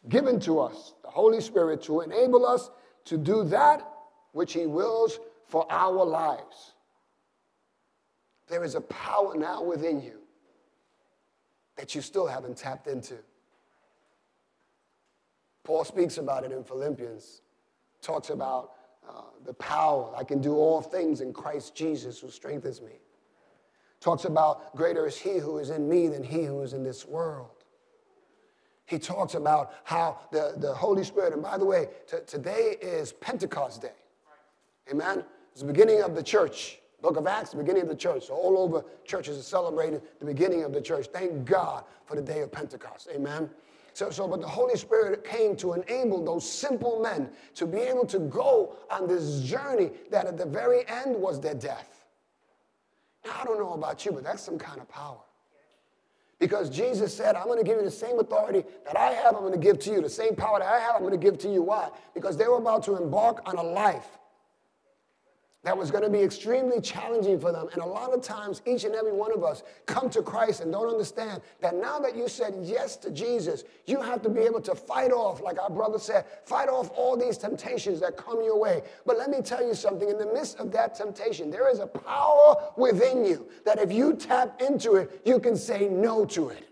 given 0.09 0.39
to 0.41 0.59
us, 0.59 0.93
the 1.03 1.09
Holy 1.09 1.41
Spirit, 1.41 1.81
to 1.83 2.01
enable 2.01 2.45
us 2.45 2.69
to 3.05 3.17
do 3.17 3.43
that 3.45 3.87
which 4.31 4.53
He 4.53 4.65
wills 4.65 5.19
for 5.47 5.65
our 5.71 6.03
lives. 6.05 6.73
There 8.47 8.63
is 8.63 8.75
a 8.75 8.81
power 8.81 9.35
now 9.35 9.63
within 9.63 10.01
you 10.01 10.19
that 11.77 11.95
you 11.95 12.01
still 12.01 12.27
haven't 12.27 12.57
tapped 12.57 12.87
into. 12.87 13.15
Paul 15.63 15.85
speaks 15.85 16.17
about 16.17 16.43
it 16.43 16.51
in 16.51 16.63
Philippians, 16.63 17.41
talks 18.01 18.29
about 18.29 18.71
uh, 19.07 19.21
the 19.45 19.53
power. 19.53 20.13
I 20.15 20.23
can 20.23 20.41
do 20.41 20.55
all 20.55 20.81
things 20.81 21.21
in 21.21 21.33
Christ 21.33 21.75
Jesus 21.75 22.19
who 22.19 22.29
strengthens 22.29 22.81
me. 22.81 22.99
Talks 24.01 24.25
about 24.25 24.75
greater 24.75 25.07
is 25.07 25.17
he 25.17 25.37
who 25.37 25.59
is 25.59 25.69
in 25.69 25.87
me 25.87 26.09
than 26.09 26.23
he 26.23 26.43
who 26.43 26.61
is 26.61 26.73
in 26.73 26.83
this 26.83 27.05
world. 27.05 27.62
He 28.85 28.99
talks 28.99 29.35
about 29.35 29.73
how 29.83 30.19
the, 30.31 30.53
the 30.57 30.73
Holy 30.73 31.03
Spirit, 31.03 31.33
and 31.33 31.41
by 31.41 31.57
the 31.57 31.65
way, 31.65 31.87
t- 32.07 32.17
today 32.27 32.75
is 32.81 33.13
Pentecost 33.13 33.81
Day. 33.81 33.93
Amen? 34.91 35.23
It's 35.51 35.61
the 35.61 35.67
beginning 35.67 36.01
of 36.01 36.15
the 36.15 36.23
church. 36.23 36.79
Book 37.01 37.17
of 37.17 37.27
Acts, 37.27 37.51
the 37.51 37.57
beginning 37.57 37.83
of 37.83 37.89
the 37.89 37.95
church. 37.95 38.27
So 38.27 38.33
all 38.33 38.57
over 38.57 38.83
churches 39.03 39.37
are 39.37 39.43
celebrating 39.43 40.01
the 40.19 40.25
beginning 40.25 40.63
of 40.63 40.73
the 40.73 40.81
church. 40.81 41.07
Thank 41.07 41.45
God 41.45 41.83
for 42.05 42.15
the 42.15 42.21
day 42.21 42.41
of 42.41 42.51
Pentecost. 42.51 43.09
Amen? 43.13 43.49
So, 43.93 44.09
so, 44.09 44.27
but 44.27 44.41
the 44.41 44.47
Holy 44.47 44.75
Spirit 44.75 45.23
came 45.23 45.55
to 45.57 45.73
enable 45.73 46.23
those 46.23 46.49
simple 46.49 46.99
men 46.99 47.29
to 47.55 47.67
be 47.67 47.79
able 47.79 48.05
to 48.07 48.19
go 48.19 48.77
on 48.89 49.07
this 49.07 49.41
journey 49.41 49.91
that 50.09 50.25
at 50.25 50.37
the 50.37 50.45
very 50.45 50.87
end 50.87 51.15
was 51.15 51.39
their 51.39 51.53
death. 51.53 52.05
Now, 53.25 53.33
I 53.41 53.43
don't 53.43 53.59
know 53.59 53.73
about 53.73 54.03
you, 54.05 54.11
but 54.11 54.23
that's 54.23 54.41
some 54.41 54.57
kind 54.57 54.81
of 54.81 54.89
power. 54.89 55.19
Because 56.43 56.69
Jesus 56.69 57.15
said, 57.15 57.37
I'm 57.37 57.45
going 57.45 57.57
to 57.57 57.63
give 57.63 57.77
you 57.77 57.85
the 57.85 57.89
same 57.89 58.19
authority 58.19 58.65
that 58.85 58.97
I 58.97 59.13
have, 59.13 59.33
I'm 59.33 59.43
going 59.43 59.53
to 59.53 59.57
give 59.57 59.79
to 59.79 59.91
you. 59.91 60.01
The 60.01 60.09
same 60.09 60.35
power 60.35 60.59
that 60.59 60.67
I 60.67 60.77
have, 60.77 60.93
I'm 60.93 61.01
going 61.01 61.13
to 61.13 61.17
give 61.17 61.37
to 61.37 61.47
you. 61.47 61.61
Why? 61.61 61.87
Because 62.13 62.35
they 62.35 62.49
were 62.49 62.57
about 62.57 62.83
to 62.83 63.01
embark 63.01 63.41
on 63.45 63.55
a 63.55 63.63
life 63.63 64.19
that 65.63 65.77
was 65.77 65.91
going 65.91 66.03
to 66.03 66.09
be 66.09 66.19
extremely 66.19 66.81
challenging 66.81 67.39
for 67.39 67.53
them. 67.53 67.67
And 67.71 67.81
a 67.81 67.85
lot 67.85 68.13
of 68.13 68.21
times, 68.21 68.61
each 68.65 68.83
and 68.83 68.93
every 68.93 69.13
one 69.13 69.31
of 69.31 69.45
us 69.45 69.63
come 69.85 70.09
to 70.09 70.21
Christ 70.21 70.59
and 70.59 70.71
don't 70.71 70.89
understand 70.89 71.41
that 71.61 71.75
now 71.75 71.99
that 71.99 72.17
you 72.17 72.27
said 72.27 72.53
yes 72.61 72.97
to 72.97 73.11
Jesus, 73.11 73.63
you 73.85 74.01
have 74.01 74.21
to 74.23 74.29
be 74.29 74.41
able 74.41 74.59
to 74.59 74.75
fight 74.75 75.11
off, 75.11 75.41
like 75.41 75.57
our 75.61 75.69
brother 75.69 75.97
said, 75.97 76.25
fight 76.45 76.67
off 76.67 76.91
all 76.95 77.15
these 77.15 77.37
temptations 77.37 78.01
that 78.01 78.17
come 78.17 78.43
your 78.43 78.59
way. 78.59 78.81
But 79.05 79.17
let 79.17 79.29
me 79.29 79.41
tell 79.41 79.65
you 79.65 79.73
something 79.73 80.09
in 80.09 80.17
the 80.17 80.25
midst 80.25 80.59
of 80.59 80.69
that 80.73 80.95
temptation, 80.95 81.49
there 81.49 81.71
is 81.71 81.79
a 81.79 81.87
power 81.87 82.71
within 82.75 83.23
you 83.23 83.47
that 83.65 83.79
if 83.79 83.91
you 83.91 84.15
tap 84.15 84.61
into 84.61 84.95
it, 84.95 85.21
you 85.23 85.39
can 85.39 85.55
say 85.55 85.87
no 85.87 86.25
to 86.25 86.49
it. 86.49 86.67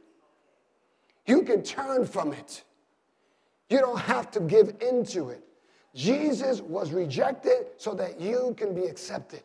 You 1.26 1.44
can 1.44 1.64
turn 1.64 2.06
from 2.06 2.34
it. 2.34 2.64
You 3.70 3.80
don't 3.80 4.00
have 4.00 4.32
to 4.32 4.42
give 4.42 4.76
into 4.82 5.30
it. 5.30 5.46
Jesus 5.94 6.62
was 6.62 6.92
rejected 6.92 7.68
so 7.78 7.94
that 7.96 8.20
you 8.20 8.54
can 8.58 8.74
be 8.74 8.86
accepted. 8.86 9.44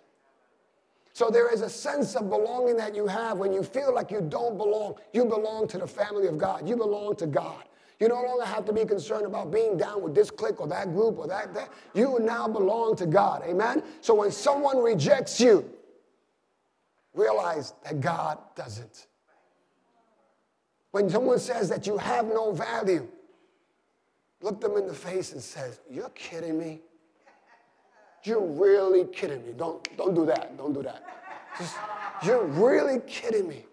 So 1.13 1.31
there 1.31 1.53
is 1.53 1.63
a 1.63 1.71
sense 1.71 2.15
of 2.15 2.29
belonging 2.29 2.77
that 2.77 2.95
you 2.95 3.07
have 3.07 3.39
when 3.39 3.53
you 3.53 3.63
feel 3.63 3.95
like 3.95 4.11
you 4.11 4.21
don't 4.21 4.59
belong. 4.59 4.97
You 5.13 5.25
belong 5.25 5.67
to 5.69 5.79
the 5.79 5.87
family 5.87 6.27
of 6.27 6.37
God. 6.37 6.69
You 6.69 6.77
belong 6.77 7.17
to 7.17 7.27
God. 7.27 7.65
You 7.99 8.09
no 8.09 8.23
longer 8.23 8.45
have 8.45 8.67
to 8.67 8.73
be 8.73 8.85
concerned 8.85 9.25
about 9.25 9.51
being 9.51 9.79
down 9.79 10.03
with 10.03 10.15
this 10.15 10.31
clique 10.31 10.61
or 10.61 10.69
that 10.69 10.93
group 10.93 11.17
or 11.19 11.27
that, 11.27 11.55
that. 11.55 11.71
You 11.95 12.19
now 12.21 12.47
belong 12.47 12.97
to 12.97 13.07
God. 13.07 13.43
Amen? 13.47 13.83
So 14.03 14.15
when 14.15 14.31
someone 14.31 14.83
rejects 14.83 15.41
you, 15.41 15.69
realize 17.15 17.73
that 17.85 18.01
God 18.01 18.39
doesn't. 18.55 19.07
When 20.91 21.09
someone 21.09 21.39
says 21.39 21.69
that 21.71 21.87
you 21.87 21.97
have 21.97 22.27
no 22.27 22.53
value, 22.53 23.09
look 24.41 24.61
them 24.61 24.77
in 24.77 24.87
the 24.87 24.95
face 24.95 25.33
and 25.33 25.43
says, 25.43 25.81
You're 25.91 26.11
kidding 26.11 26.59
me? 26.59 26.81
You're 28.23 28.45
really 28.45 29.05
kidding 29.05 29.45
me. 29.47 29.53
Don't, 29.57 29.97
don't 29.97 30.15
do 30.15 30.27
that. 30.27 30.57
Don't 30.59 30.73
do 30.73 30.83
that. 30.83 31.05
Just, 31.59 31.77
you're 32.25 32.45
really 32.45 33.01
kidding 33.07 33.49
me. 33.49 33.65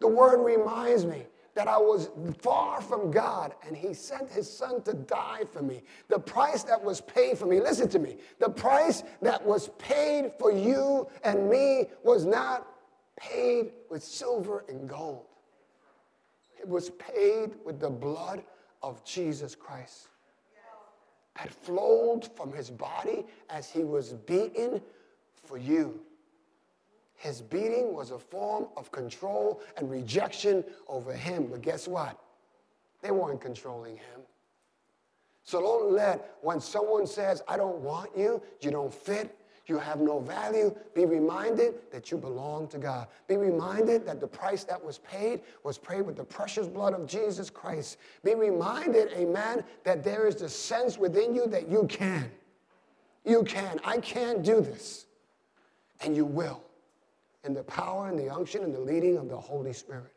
The 0.00 0.08
word 0.08 0.42
reminds 0.42 1.04
me 1.04 1.26
that 1.54 1.68
I 1.68 1.78
was 1.78 2.10
far 2.40 2.80
from 2.80 3.10
God 3.10 3.54
and 3.66 3.76
He 3.76 3.94
sent 3.94 4.30
His 4.30 4.50
Son 4.50 4.82
to 4.82 4.92
die 4.92 5.42
for 5.52 5.62
me. 5.62 5.82
The 6.08 6.18
price 6.18 6.62
that 6.64 6.82
was 6.82 7.00
paid 7.00 7.38
for 7.38 7.46
me, 7.46 7.60
listen 7.60 7.88
to 7.90 7.98
me, 7.98 8.16
the 8.38 8.50
price 8.50 9.02
that 9.22 9.44
was 9.44 9.70
paid 9.78 10.32
for 10.38 10.52
you 10.52 11.08
and 11.24 11.48
me 11.48 11.86
was 12.04 12.24
not 12.26 12.66
paid 13.16 13.72
with 13.90 14.02
silver 14.02 14.64
and 14.68 14.88
gold, 14.88 15.24
it 16.60 16.68
was 16.68 16.90
paid 16.90 17.52
with 17.64 17.80
the 17.80 17.90
blood 17.90 18.42
of 18.82 19.04
Jesus 19.04 19.54
Christ 19.54 20.08
that 21.36 21.50
flowed 21.50 22.28
from 22.34 22.52
his 22.52 22.70
body 22.70 23.24
as 23.50 23.70
he 23.70 23.84
was 23.84 24.12
beaten 24.12 24.80
for 25.34 25.58
you. 25.58 26.00
His 27.14 27.40
beating 27.40 27.94
was 27.94 28.10
a 28.10 28.18
form 28.18 28.66
of 28.76 28.90
control 28.90 29.60
and 29.76 29.90
rejection 29.90 30.64
over 30.88 31.12
him. 31.12 31.46
But 31.46 31.62
guess 31.62 31.88
what? 31.88 32.18
They 33.02 33.10
weren't 33.10 33.40
controlling 33.40 33.96
him. 33.96 34.20
So 35.44 35.60
don't 35.60 35.92
let, 35.92 36.36
when 36.42 36.60
someone 36.60 37.06
says, 37.06 37.42
I 37.46 37.56
don't 37.56 37.78
want 37.78 38.10
you, 38.16 38.42
you 38.60 38.70
don't 38.70 38.92
fit, 38.92 39.36
you 39.68 39.78
have 39.78 40.00
no 40.00 40.20
value. 40.20 40.74
Be 40.94 41.04
reminded 41.04 41.90
that 41.90 42.10
you 42.10 42.18
belong 42.18 42.68
to 42.68 42.78
God. 42.78 43.08
Be 43.26 43.36
reminded 43.36 44.06
that 44.06 44.20
the 44.20 44.26
price 44.26 44.62
that 44.64 44.82
was 44.82 44.98
paid 44.98 45.40
was 45.64 45.76
paid 45.76 46.02
with 46.02 46.16
the 46.16 46.24
precious 46.24 46.68
blood 46.68 46.94
of 46.94 47.06
Jesus 47.06 47.50
Christ. 47.50 47.98
Be 48.22 48.34
reminded, 48.34 49.12
amen, 49.12 49.64
that 49.84 50.04
there 50.04 50.28
is 50.28 50.36
the 50.36 50.48
sense 50.48 50.98
within 50.98 51.34
you 51.34 51.46
that 51.48 51.68
you 51.68 51.86
can. 51.88 52.30
You 53.24 53.42
can. 53.42 53.80
I 53.84 53.98
can 53.98 54.40
do 54.42 54.60
this. 54.60 55.06
And 56.00 56.14
you 56.14 56.24
will. 56.24 56.62
In 57.44 57.52
the 57.52 57.64
power 57.64 58.08
and 58.08 58.18
the 58.18 58.32
unction 58.32 58.62
and 58.62 58.72
the 58.72 58.80
leading 58.80 59.16
of 59.16 59.28
the 59.28 59.38
Holy 59.38 59.72
Spirit. 59.72 60.12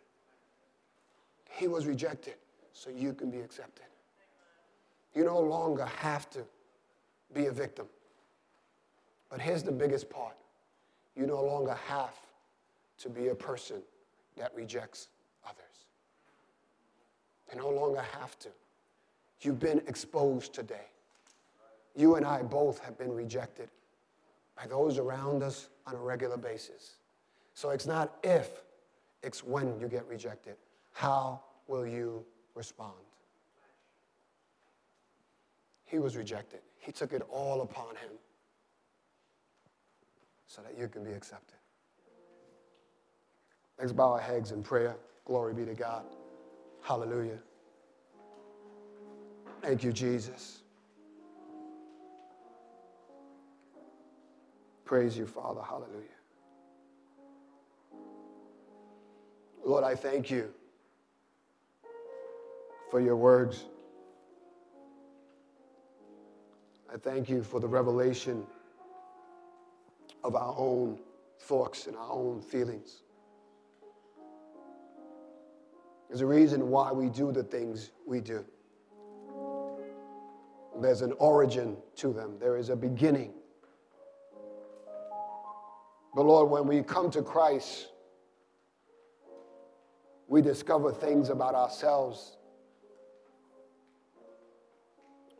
He 1.49 1.67
was 1.67 1.87
rejected 1.87 2.35
so 2.73 2.89
you 2.89 3.13
can 3.13 3.31
be 3.31 3.39
accepted. 3.39 3.85
You 5.15 5.25
no 5.25 5.39
longer 5.39 5.85
have 5.85 6.29
to 6.31 6.45
be 7.33 7.47
a 7.47 7.51
victim. 7.51 7.87
But 9.29 9.41
here's 9.41 9.63
the 9.63 9.71
biggest 9.71 10.09
part 10.09 10.35
you 11.15 11.25
no 11.25 11.43
longer 11.43 11.77
have 11.87 12.15
to 12.99 13.09
be 13.09 13.27
a 13.27 13.35
person 13.35 13.81
that 14.37 14.53
rejects 14.55 15.09
others. 15.45 15.85
You 17.51 17.59
no 17.59 17.69
longer 17.69 18.01
have 18.19 18.37
to. 18.39 18.49
You've 19.41 19.59
been 19.59 19.81
exposed 19.87 20.53
today. 20.53 20.87
You 21.95 22.15
and 22.15 22.25
I 22.25 22.41
both 22.41 22.79
have 22.79 22.97
been 22.97 23.11
rejected 23.11 23.69
by 24.55 24.67
those 24.67 24.97
around 24.97 25.43
us 25.43 25.69
on 25.85 25.95
a 25.95 25.99
regular 25.99 26.37
basis. 26.37 26.95
So 27.53 27.71
it's 27.71 27.85
not 27.85 28.17
if, 28.23 28.63
it's 29.23 29.43
when 29.43 29.79
you 29.79 29.87
get 29.87 30.07
rejected. 30.07 30.55
How 30.93 31.41
will 31.67 31.85
you 31.85 32.23
respond? 32.55 32.93
He 35.85 35.99
was 35.99 36.15
rejected. 36.15 36.59
He 36.77 36.91
took 36.91 37.13
it 37.13 37.21
all 37.29 37.61
upon 37.61 37.95
him 37.95 38.11
so 40.49 40.63
that 40.63 40.77
you 40.77 40.87
can 40.87 41.03
be 41.03 41.11
accepted. 41.11 41.55
Let's 43.79 43.93
bow 43.93 44.13
our 44.13 44.19
heads 44.19 44.51
in 44.51 44.63
prayer. 44.63 44.97
Glory 45.23 45.53
be 45.53 45.63
to 45.63 45.75
God. 45.75 46.03
Hallelujah. 46.81 47.37
Thank 49.61 49.83
you, 49.83 49.93
Jesus. 49.93 50.63
Praise 54.85 55.15
you, 55.15 55.27
Father. 55.27 55.61
Hallelujah. 55.61 56.07
Lord, 59.63 59.83
I 59.83 59.93
thank 59.93 60.31
you 60.31 60.49
for 62.89 62.99
your 62.99 63.15
words. 63.15 63.65
I 66.91 66.97
thank 66.97 67.29
you 67.29 67.43
for 67.43 67.59
the 67.59 67.67
revelation 67.67 68.47
of 70.23 70.35
our 70.35 70.55
own 70.57 70.99
thoughts 71.39 71.87
and 71.87 71.95
our 71.95 72.11
own 72.11 72.41
feelings. 72.41 73.03
There's 76.09 76.21
a 76.21 76.25
reason 76.25 76.69
why 76.69 76.91
we 76.91 77.09
do 77.09 77.31
the 77.31 77.43
things 77.43 77.91
we 78.05 78.19
do. 78.19 78.43
There's 80.81 81.01
an 81.01 81.13
origin 81.19 81.77
to 81.97 82.13
them, 82.13 82.37
there 82.39 82.57
is 82.57 82.69
a 82.69 82.75
beginning. 82.75 83.33
But 86.15 86.25
Lord, 86.25 86.49
when 86.49 86.65
we 86.65 86.81
come 86.81 87.11
to 87.11 87.21
Christ, 87.21 87.89
we 90.27 90.41
discover 90.41 90.91
things 90.91 91.29
about 91.29 91.53
ourselves 91.53 92.37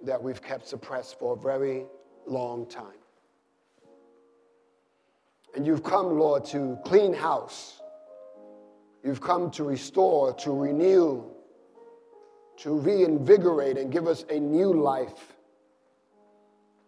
that 0.04 0.22
we've 0.22 0.42
kept 0.42 0.68
suppressed 0.68 1.20
for 1.20 1.34
a 1.34 1.38
very 1.38 1.86
long 2.26 2.66
time. 2.68 2.99
And 5.56 5.66
you've 5.66 5.84
come, 5.84 6.18
Lord, 6.18 6.46
to 6.46 6.78
clean 6.86 7.14
house. 7.14 7.82
You've 9.04 9.22
come 9.22 9.50
to 9.52 9.64
restore, 9.64 10.34
to 10.36 10.52
renew, 10.52 11.24
to 12.58 12.78
reinvigorate 12.78 13.78
and 13.78 13.92
give 13.92 14.08
us 14.08 14.26
a 14.30 14.40
new 14.40 14.74
life. 14.74 15.36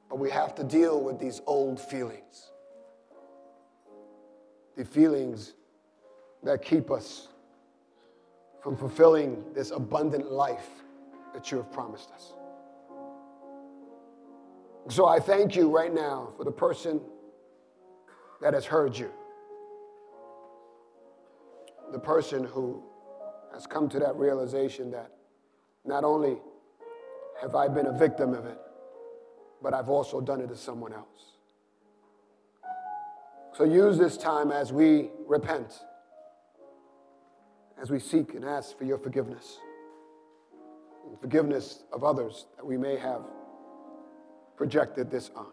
But 0.09 0.19
we 0.19 0.29
have 0.29 0.53
to 0.55 0.63
deal 0.63 1.01
with 1.01 1.19
these 1.19 1.41
old 1.47 1.79
feelings. 1.79 2.51
The 4.75 4.83
feelings 4.83 5.53
that 6.43 6.61
keep 6.61 6.91
us 6.91 7.29
from 8.61 8.75
fulfilling 8.75 9.43
this 9.53 9.71
abundant 9.71 10.31
life 10.31 10.67
that 11.33 11.51
you 11.51 11.57
have 11.57 11.71
promised 11.71 12.11
us. 12.11 12.33
So 14.89 15.07
I 15.07 15.19
thank 15.19 15.55
you 15.55 15.69
right 15.69 15.93
now 15.93 16.33
for 16.37 16.43
the 16.43 16.51
person 16.51 16.99
that 18.41 18.53
has 18.53 18.65
heard 18.65 18.97
you, 18.97 19.11
the 21.91 21.99
person 21.99 22.43
who 22.43 22.83
has 23.53 23.67
come 23.67 23.87
to 23.89 23.99
that 23.99 24.15
realization 24.15 24.91
that 24.91 25.11
not 25.85 26.03
only 26.03 26.37
have 27.41 27.55
I 27.55 27.67
been 27.67 27.87
a 27.87 27.97
victim 27.97 28.33
of 28.33 28.45
it, 28.45 28.57
but 29.61 29.73
I've 29.73 29.89
also 29.89 30.21
done 30.21 30.41
it 30.41 30.47
to 30.47 30.57
someone 30.57 30.93
else. 30.93 31.07
So 33.53 33.63
use 33.63 33.97
this 33.97 34.17
time 34.17 34.51
as 34.51 34.71
we 34.71 35.09
repent, 35.27 35.79
as 37.81 37.91
we 37.91 37.99
seek 37.99 38.33
and 38.33 38.45
ask 38.45 38.77
for 38.77 38.85
your 38.85 38.97
forgiveness, 38.97 39.57
forgiveness 41.19 41.83
of 41.91 42.03
others 42.03 42.45
that 42.55 42.65
we 42.65 42.77
may 42.77 42.95
have 42.95 43.21
projected 44.55 45.11
this 45.11 45.29
on. 45.35 45.51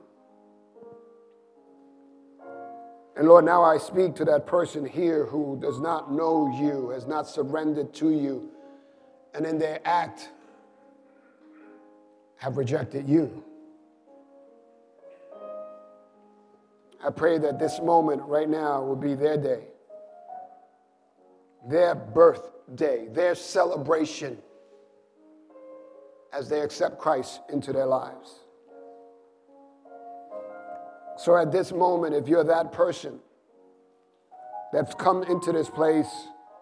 And 3.18 3.26
Lord, 3.26 3.44
now 3.44 3.64
I 3.64 3.78
speak 3.78 4.14
to 4.14 4.24
that 4.26 4.46
person 4.46 4.86
here 4.86 5.26
who 5.26 5.58
does 5.60 5.80
not 5.80 6.12
know 6.12 6.56
you, 6.56 6.90
has 6.90 7.08
not 7.08 7.26
surrendered 7.26 7.92
to 7.94 8.10
you, 8.10 8.48
and 9.34 9.44
in 9.44 9.58
their 9.58 9.80
act 9.84 10.28
have 12.36 12.56
rejected 12.56 13.08
you. 13.08 13.42
I 17.04 17.10
pray 17.10 17.38
that 17.38 17.58
this 17.58 17.80
moment 17.80 18.22
right 18.22 18.48
now 18.48 18.84
will 18.84 18.94
be 18.94 19.14
their 19.14 19.36
day, 19.36 19.64
their 21.68 21.96
birthday, 21.96 23.08
their 23.08 23.34
celebration 23.34 24.38
as 26.32 26.48
they 26.48 26.60
accept 26.60 27.00
Christ 27.00 27.40
into 27.52 27.72
their 27.72 27.86
lives. 27.86 28.44
So 31.18 31.36
at 31.36 31.50
this 31.50 31.72
moment, 31.72 32.14
if 32.14 32.28
you're 32.28 32.44
that 32.44 32.70
person 32.70 33.18
that's 34.72 34.94
come 34.94 35.24
into 35.24 35.50
this 35.50 35.68
place 35.68 36.06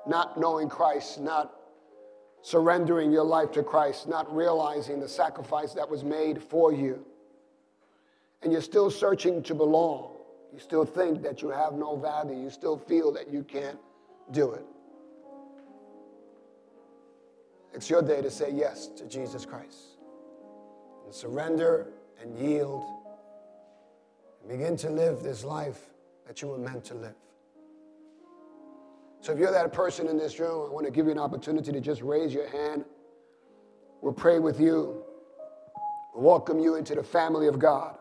not 0.06 0.40
knowing 0.40 0.70
Christ, 0.70 1.20
not 1.20 1.52
surrendering 2.40 3.12
your 3.12 3.24
life 3.24 3.52
to 3.52 3.62
Christ, 3.62 4.08
not 4.08 4.34
realizing 4.34 4.98
the 4.98 5.08
sacrifice 5.08 5.74
that 5.74 5.90
was 5.90 6.04
made 6.04 6.42
for 6.42 6.72
you, 6.72 7.04
and 8.42 8.50
you're 8.50 8.62
still 8.62 8.90
searching 8.90 9.42
to 9.42 9.54
belong, 9.54 10.16
you 10.54 10.58
still 10.58 10.86
think 10.86 11.22
that 11.22 11.42
you 11.42 11.50
have 11.50 11.74
no 11.74 11.94
value, 11.94 12.42
you 12.42 12.48
still 12.48 12.78
feel 12.78 13.12
that 13.12 13.30
you 13.30 13.42
can't 13.42 13.78
do 14.30 14.52
it. 14.52 14.64
It's 17.74 17.90
your 17.90 18.00
day 18.00 18.22
to 18.22 18.30
say 18.30 18.52
yes 18.52 18.86
to 18.86 19.04
Jesus 19.06 19.44
Christ 19.44 19.98
and 21.04 21.12
surrender 21.12 21.88
and 22.22 22.38
yield 22.38 22.84
Begin 24.48 24.76
to 24.78 24.90
live 24.90 25.22
this 25.22 25.44
life 25.44 25.80
that 26.26 26.40
you 26.40 26.48
were 26.48 26.58
meant 26.58 26.84
to 26.86 26.94
live. 26.94 27.14
So 29.20 29.32
if 29.32 29.38
you're 29.38 29.50
that 29.50 29.72
person 29.72 30.06
in 30.06 30.16
this 30.16 30.38
room, 30.38 30.68
I 30.68 30.72
want 30.72 30.86
to 30.86 30.92
give 30.92 31.06
you 31.06 31.12
an 31.12 31.18
opportunity 31.18 31.72
to 31.72 31.80
just 31.80 32.00
raise 32.02 32.32
your 32.32 32.48
hand. 32.48 32.84
We'll 34.00 34.12
pray 34.12 34.38
with 34.38 34.60
you. 34.60 35.02
We'll 36.14 36.22
welcome 36.22 36.60
you 36.60 36.76
into 36.76 36.94
the 36.94 37.02
family 37.02 37.48
of 37.48 37.58
God. 37.58 37.98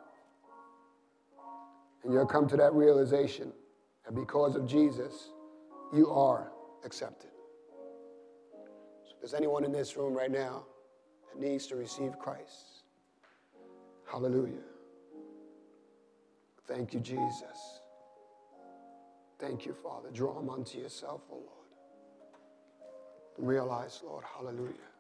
And 2.04 2.14
you'll 2.14 2.28
come 2.28 2.48
to 2.50 2.58
that 2.58 2.74
realization 2.74 3.52
that 4.06 4.14
because 4.14 4.56
of 4.56 4.68
Jesus, 4.68 5.32
you 5.92 6.12
are 6.12 6.52
accepted. 6.84 7.32
So 9.06 9.16
if 9.16 9.20
there's 9.20 9.34
anyone 9.34 9.64
in 9.64 9.72
this 9.72 9.98
room 9.98 10.14
right 10.14 10.30
now 10.30 10.64
that 11.34 11.42
needs 11.42 11.66
to 11.68 11.76
receive 11.76 12.20
Christ, 12.20 12.84
hallelujah. 14.12 14.75
Thank 16.68 16.94
you, 16.94 17.00
Jesus. 17.00 17.80
Thank 19.40 19.66
you, 19.66 19.74
Father. 19.74 20.10
Draw 20.12 20.34
them 20.34 20.50
unto 20.50 20.78
yourself, 20.80 21.22
O 21.30 21.34
oh 21.34 21.38
Lord. 21.38 21.50
Realize, 23.38 24.02
Lord, 24.04 24.24
hallelujah 24.36 24.95